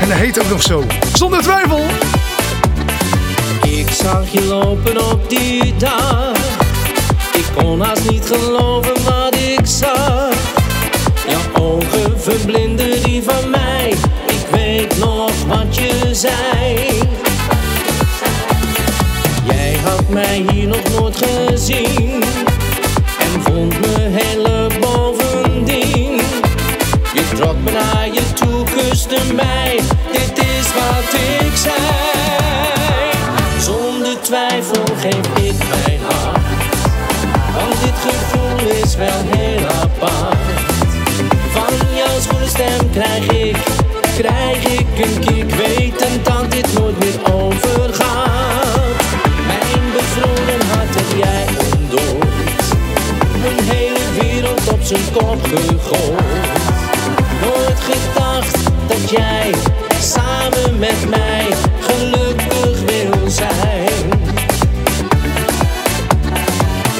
[0.00, 0.84] En hij heet ook nog zo.
[1.12, 1.86] Zonder twijfel.
[4.02, 6.32] Zag je lopen op die dag.
[7.32, 10.34] Ik kon haast niet geloven wat ik zag.
[11.28, 13.94] Jouw ogen verblinden die van mij.
[14.26, 17.02] Ik weet nog wat je zei.
[19.44, 22.22] Jij had mij hier nog nooit gezien.
[23.18, 26.20] En vond me hele bovendien.
[27.14, 29.73] Je trok me naar je toe, kuste mij.
[42.94, 43.56] Krijg ik,
[44.16, 45.54] krijg ik een kick.
[45.54, 49.02] Wetend dat dit nooit meer overgaat.
[49.46, 52.22] Mijn bevroren hart heb jij ontdooid.
[54.82, 56.22] zijn kop gegooid.
[57.40, 59.54] Nooit gedacht dat jij
[60.00, 61.46] samen met mij
[61.80, 64.10] gelukkig wil zijn.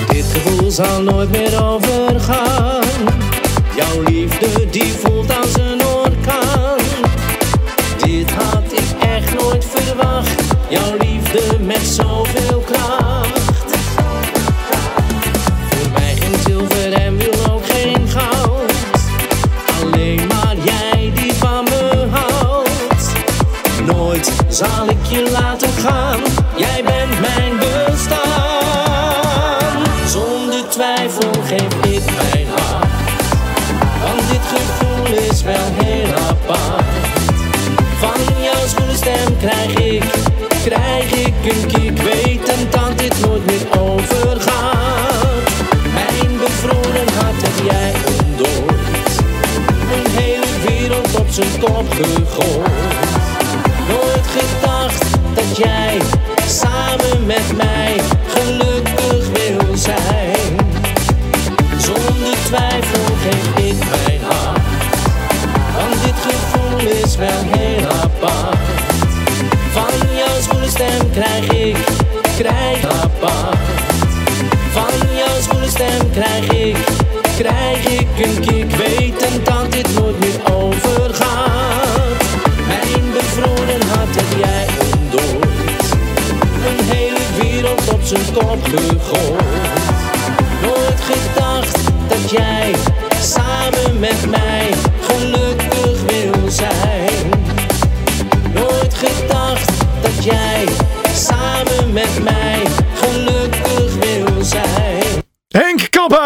[0.08, 2.82] Dit gevoel zal nooit meer overgaan.
[3.76, 5.63] Jouw liefde die voelt als een
[41.44, 41.98] krijg ik.
[42.02, 45.52] Wetend dat dit nooit meer overgaat.
[45.92, 49.18] Mijn bevroren hart heb jij ontdooid.
[49.94, 52.73] Een hele wereld op zijn kop gegooid.
[78.04, 78.70] Ik een kiek.
[78.76, 82.24] Wetend dat dit nooit meer overgaat.
[82.66, 85.92] Mijn bevroren hart heb jij ontdooid.
[86.68, 89.63] Een hele wereld op zijn kop gegooid.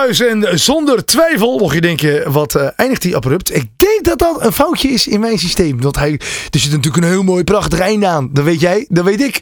[0.09, 3.55] En zonder twijfel mocht je denken, wat eh, eindigt die abrupt?
[3.55, 5.81] Ik denk dat dat een foutje is in mijn systeem.
[5.81, 8.29] Want hij, er zit natuurlijk een heel mooi prachtig einde aan.
[8.33, 9.39] Dat weet jij, dat weet ik.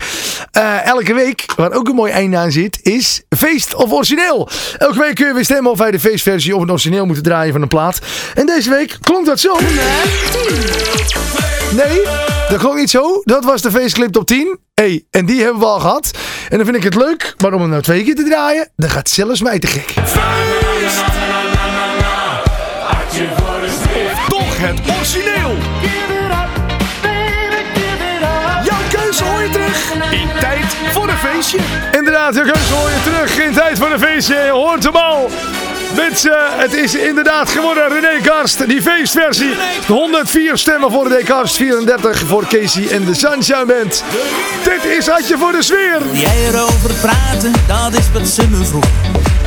[0.50, 4.48] Eh, elke week, waar ook een mooi einde aan zit, is feest of origineel.
[4.78, 7.52] Elke week kun je weer stemmen of wij de feestversie of een origineel moeten draaien
[7.52, 7.98] van een plaat.
[8.34, 9.58] En deze week klonk dat zo.
[9.60, 9.76] Nee,
[12.48, 13.20] dat klonk niet zo.
[13.24, 14.58] Dat was de feestclip top 10.
[14.74, 16.10] hey, en die hebben we al gehad.
[16.48, 18.90] En dan vind ik het leuk, maar om hem nou twee keer te draaien, dan
[18.90, 19.94] gaat zelfs mij te gek.
[24.28, 25.54] Toch het origineel.
[28.64, 31.58] Jouw keuze hoor je terug in tijd voor een feestje.
[31.92, 34.34] Inderdaad, jouw keuze hoor je terug in tijd voor een feestje.
[34.34, 35.30] Je hoort hem al.
[35.96, 39.54] Mensen, het is inderdaad geworden René Karst, die feestversie.
[39.86, 44.04] 104 stemmen voor René Karst, 34 voor Casey en de Sunshine Band.
[44.64, 46.00] Dit is Adje voor de sfeer.
[46.12, 48.84] Jij erover praten, dat is wat ze me vroeg.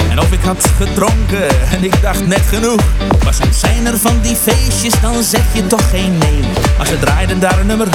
[0.09, 2.81] En of ik had gedronken en ik dacht net genoeg.
[3.23, 6.39] Maar soms zijn er van die feestjes, dan zeg je toch geen nee.
[6.77, 7.87] Maar ze draaiden daar een nummer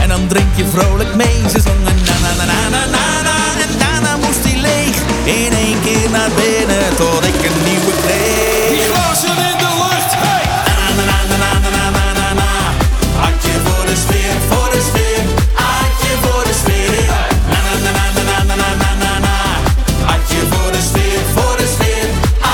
[0.00, 1.42] en dan drink je vrolijk mee.
[1.50, 3.37] Ze zongen na na na na na na
[5.28, 8.68] In één keer naar binnen tot ik een nieuwe kreeg.
[8.70, 10.44] Die glazen in de lucht, hey!
[10.78, 12.50] Na na na na na na na na na.
[13.26, 15.22] Adje voor de sfeer, voor de sfeer.
[15.76, 17.08] Adje voor de sfeer.
[17.52, 19.36] Na na na na na na na na na na.
[20.14, 22.08] Adje voor de sfeer, voor de sfeer.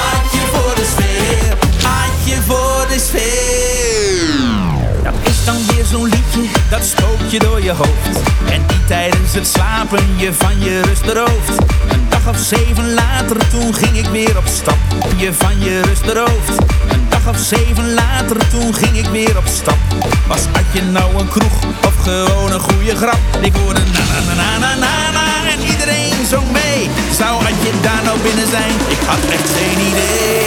[0.07, 1.51] Adje voor de sfeer.
[2.03, 5.03] Adje voor de sfeer.
[5.07, 8.15] Dat is dan weer zo'n liedje, dat spookt je door je hoofd.
[8.55, 11.57] En die tijdens het slapen je van je rust berooft.
[12.25, 14.79] Dag of zeven later, toen ging ik weer op stap.
[15.17, 16.59] Je van je rust berooft.
[16.89, 19.79] Een dag of zeven later, toen ging ik weer op stap.
[20.27, 23.21] Was had je nou een kroeg of gewoon een goede grap?
[23.41, 26.91] Ik hoorde na na na na na na na en iedereen zong mee.
[27.19, 28.75] Zou had je daar nou binnen zijn?
[28.89, 30.45] Ik had echt geen idee.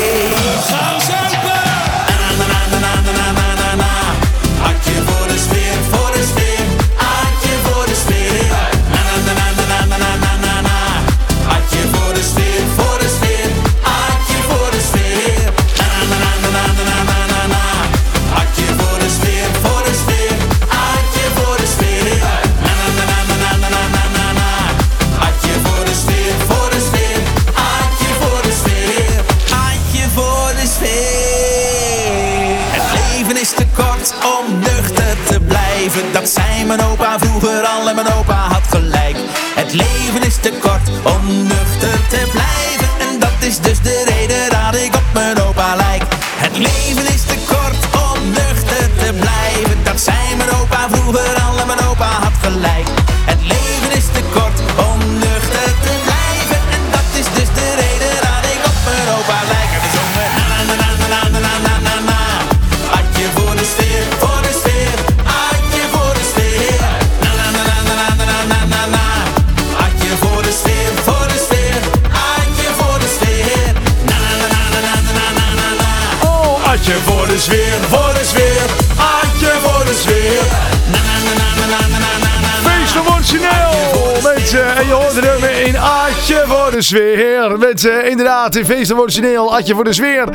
[86.77, 87.57] De sfeer.
[87.59, 90.27] Mensen, inderdaad, in feest origineel had je voor de sfeer.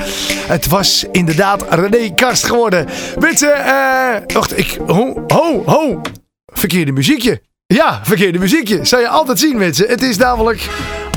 [0.46, 2.88] Het was inderdaad René Karst geworden.
[3.18, 4.34] Mensen, eh...
[4.34, 4.78] wacht, ik...
[4.86, 6.00] Ho, ho, ho.
[6.46, 7.40] Verkeerde muziekje.
[7.66, 8.84] Ja, verkeerde muziekje.
[8.84, 9.88] Zou je altijd zien, mensen.
[9.88, 10.68] Het is namelijk...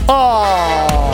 [0.06, 1.10] Oh...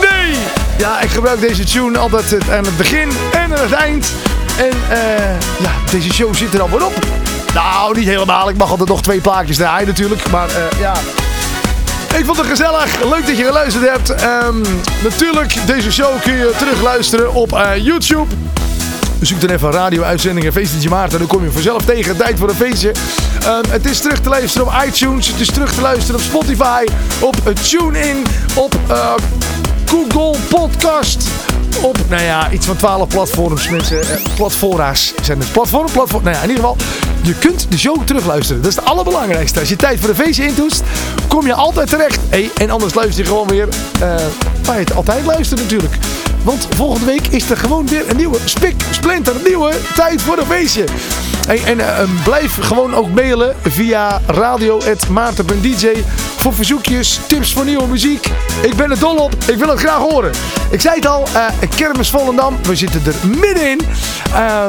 [0.00, 0.34] Nee!
[0.78, 4.12] Ja, ik gebruik deze tune altijd aan het begin en aan het eind.
[4.58, 6.98] En eh, ja, deze show zit er alweer op.
[7.54, 8.48] Nou, niet helemaal.
[8.48, 10.30] Ik mag altijd nog twee plaatjes draaien natuurlijk.
[10.30, 10.94] Maar eh, ja...
[12.16, 13.02] Ik vond het gezellig.
[13.04, 14.10] Leuk dat je geluisterd hebt.
[14.10, 14.60] Ehm,
[15.02, 18.34] natuurlijk, deze show kun je terugluisteren op eh, YouTube.
[19.20, 21.18] Zoek dan even radio-uitzendingen Feestje Maarten.
[21.18, 22.16] Dan kom je vanzelf tegen.
[22.16, 22.92] Tijd voor een feestje.
[23.42, 25.26] Ehm, het is terug te luisteren op iTunes.
[25.26, 26.84] Het is terug te luisteren op Spotify.
[27.20, 28.26] Op uh, TuneIn.
[28.54, 29.14] Op uh,
[29.88, 31.28] Google Podcast.
[31.82, 33.68] Op, nou ja, iets van 12 platforms.
[33.68, 35.52] Mensen, uh, platforma's zijn het.
[35.52, 36.22] Platform, platform.
[36.22, 36.76] Nou ja, in ieder geval.
[37.22, 38.62] Je kunt de show terugluisteren.
[38.62, 39.60] Dat is het allerbelangrijkste.
[39.60, 40.82] Als je tijd voor een feestje intoest,
[41.28, 42.18] kom je altijd terecht.
[42.28, 43.68] Hey, en anders luister je gewoon weer
[44.64, 45.94] waar je het altijd luistert natuurlijk.
[46.42, 50.46] Want volgende week is er gewoon weer een nieuwe spik, splinter, nieuwe tijd voor een
[50.46, 50.84] feestje.
[51.46, 55.88] Hey, en uh, blijf gewoon ook mailen via radio.maarten.dj
[56.36, 58.26] voor verzoekjes, tips voor nieuwe muziek.
[58.62, 60.32] Ik ben er dol op, ik wil graag horen.
[60.70, 63.80] Ik zei het al, uh, Kermis Volendam, we zitten er middenin.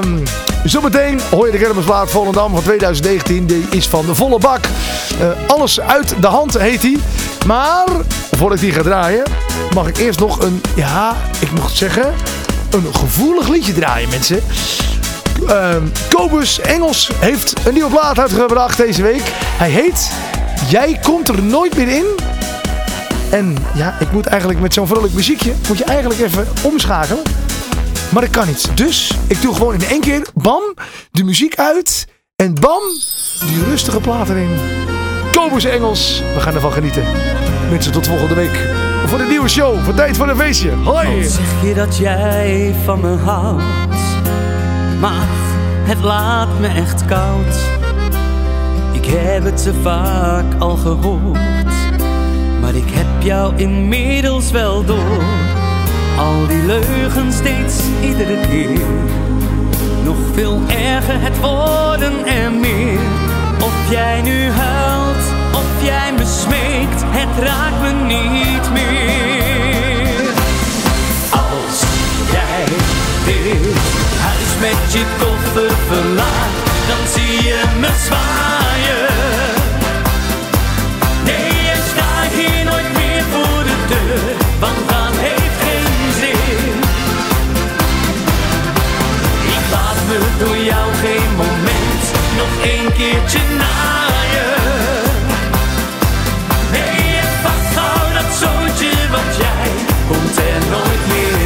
[0.04, 0.24] Um,
[0.64, 4.66] zometeen hoor je de Kermisplaat Volendam van 2019, die is van de volle bak.
[5.22, 6.98] Uh, alles uit de hand heet die.
[7.46, 7.88] Maar,
[8.38, 9.24] voordat ik die ga draaien,
[9.74, 12.14] mag ik eerst nog een, ja, ik moet zeggen,
[12.70, 14.44] een gevoelig liedje draaien, mensen.
[15.44, 15.76] Uh,
[16.64, 19.24] Engels heeft een nieuwe plaat uitgebracht deze week.
[19.58, 20.12] Hij heet
[20.68, 22.06] Jij komt er nooit meer in.
[23.30, 27.24] En ja, ik moet eigenlijk met zo'n vrolijk muziekje, moet je eigenlijk even omschakelen.
[28.10, 28.78] Maar dat kan niet.
[28.78, 30.62] Dus ik doe gewoon in één keer, bam,
[31.12, 32.08] de muziek uit.
[32.36, 32.82] En bam,
[33.48, 34.50] die rustige plaat erin.
[35.32, 37.04] Kobus Engels, we gaan ervan genieten.
[37.70, 38.68] Mensen, tot volgende week
[39.06, 39.84] voor de nieuwe show.
[39.84, 40.72] Voor tijd voor een feestje.
[40.72, 41.24] Hoi!
[41.24, 43.64] Zeg je dat jij van me houdt.
[45.00, 45.28] Maar
[45.84, 47.60] het laat me echt koud.
[48.92, 51.38] Ik heb het te vaak al gehoord.
[52.70, 55.24] Maar ik heb jou inmiddels wel door.
[56.18, 58.86] Al die leugens steeds, iedere keer.
[60.04, 63.00] Nog veel erger, het worden er meer.
[63.62, 70.30] Of jij nu huilt, of jij me smeekt, het raakt me niet meer.
[71.30, 71.82] Als
[72.32, 72.66] jij
[73.26, 73.76] dit
[74.22, 76.56] huis met je koffer verlaat,
[76.88, 79.09] dan zie je me zwaaien.
[82.40, 86.74] Hier nooit meer voor de deur, want dan heeft geen zin.
[89.58, 92.04] Ik laat me door jou geen moment
[92.40, 94.58] nog een keertje naaien.
[96.72, 99.70] Nee, en pak gauw dat zootje, want jij
[100.10, 101.38] komt er nooit meer.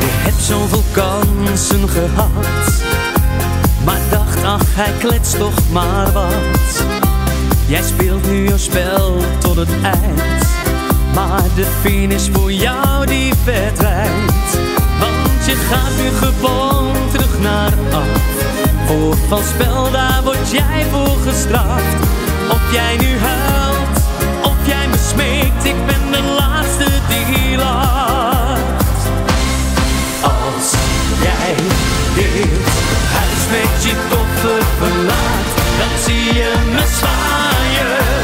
[0.00, 2.46] Je hebt zoveel kansen gehad,
[4.76, 6.84] hij kletst toch maar wat.
[7.66, 10.46] Jij speelt nu je spel tot het eind.
[11.16, 14.58] Maar de finish voor jou die verdwijnt
[14.98, 18.20] Want je gaat nu gewoon terug naar af
[18.86, 21.96] Voor van spel daar word jij voor gestraft
[22.50, 23.98] Of jij nu huilt,
[24.44, 29.08] of jij me smeekt Ik ben de laatste die lacht
[30.22, 30.72] Als
[31.22, 31.54] jij
[32.16, 32.50] dit
[33.12, 35.48] huis met je koffer verlaat
[35.78, 38.15] Dan zie je me zwaaien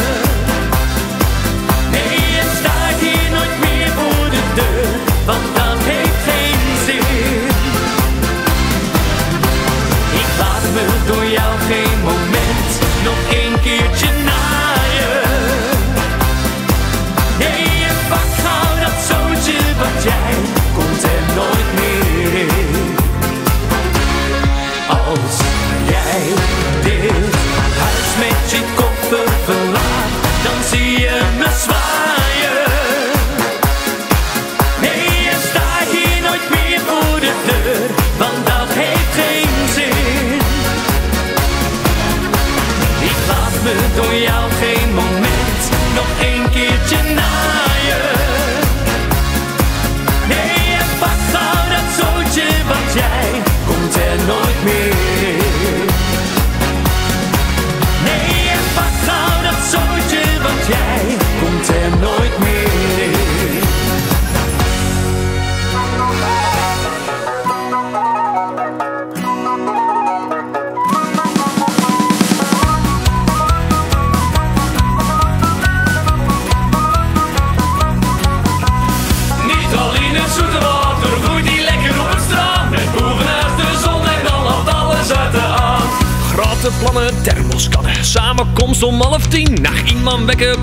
[90.27, 90.57] Wekken,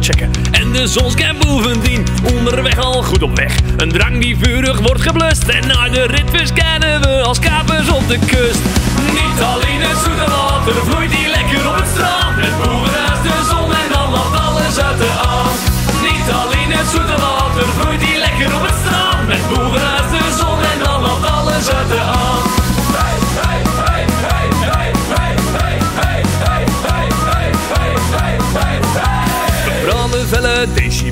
[0.00, 0.30] checken.
[0.50, 2.06] En de zonscap bovendien.
[2.36, 3.56] Onderweg al goed op weg.
[3.76, 5.48] Een drang die vurig wordt geblust.
[5.48, 8.60] En na de rit verschijnen we als kapers op de kust.
[9.12, 12.36] Niet alleen het zoete water vloeit die lekker op het strand.
[12.36, 15.58] Het bovenhuis de zon en dan loopt alles uit de hand.
[16.02, 17.35] Niet alleen het zoete water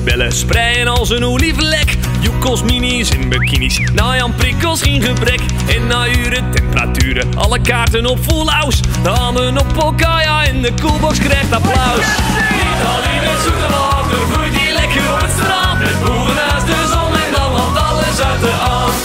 [0.05, 1.97] decibellen, spreien als een olievlek.
[2.19, 5.39] Joekels, minis in bikinis, na Jan prikkels geen gebrek.
[5.67, 8.81] En na uren temperaturen, alle kaarten op full house.
[9.03, 12.05] De handen op ja, en de koelbox krijgt applaus.
[12.51, 15.79] Niet alleen het zoete water vloeit hier lekker op het strand.
[15.79, 18.95] Met bovenhuis de zon en dan loopt alles uit de hand.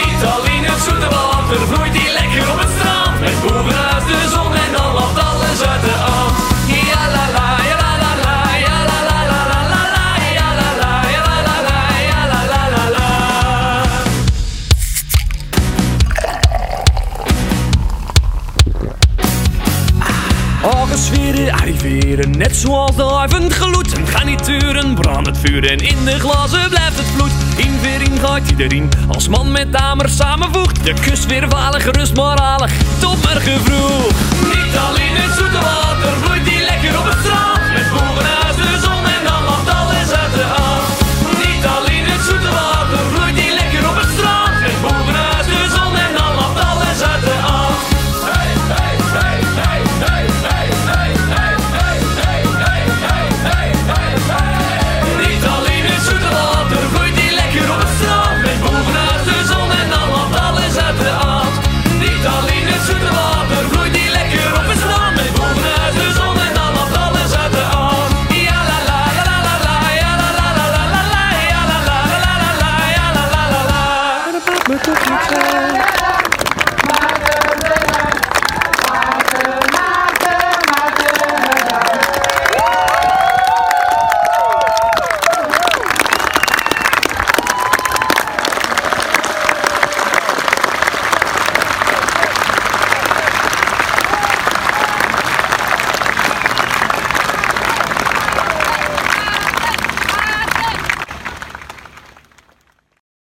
[0.00, 3.20] Niet alleen het zoete water vloeit hier lekker op het strand.
[3.20, 4.45] Met bovenhuis de zon
[22.28, 23.96] net zoals de avond gloed.
[23.96, 27.30] Een garnituren brand het vuur en in de glazen blijft het vloed.
[27.56, 30.84] In vering gaat iedereen, als man met damer samenvoegt.
[30.84, 34.10] De kust weer valig, rust maar tot morgen vroeg.
[34.54, 35.86] Niet alleen het zoete water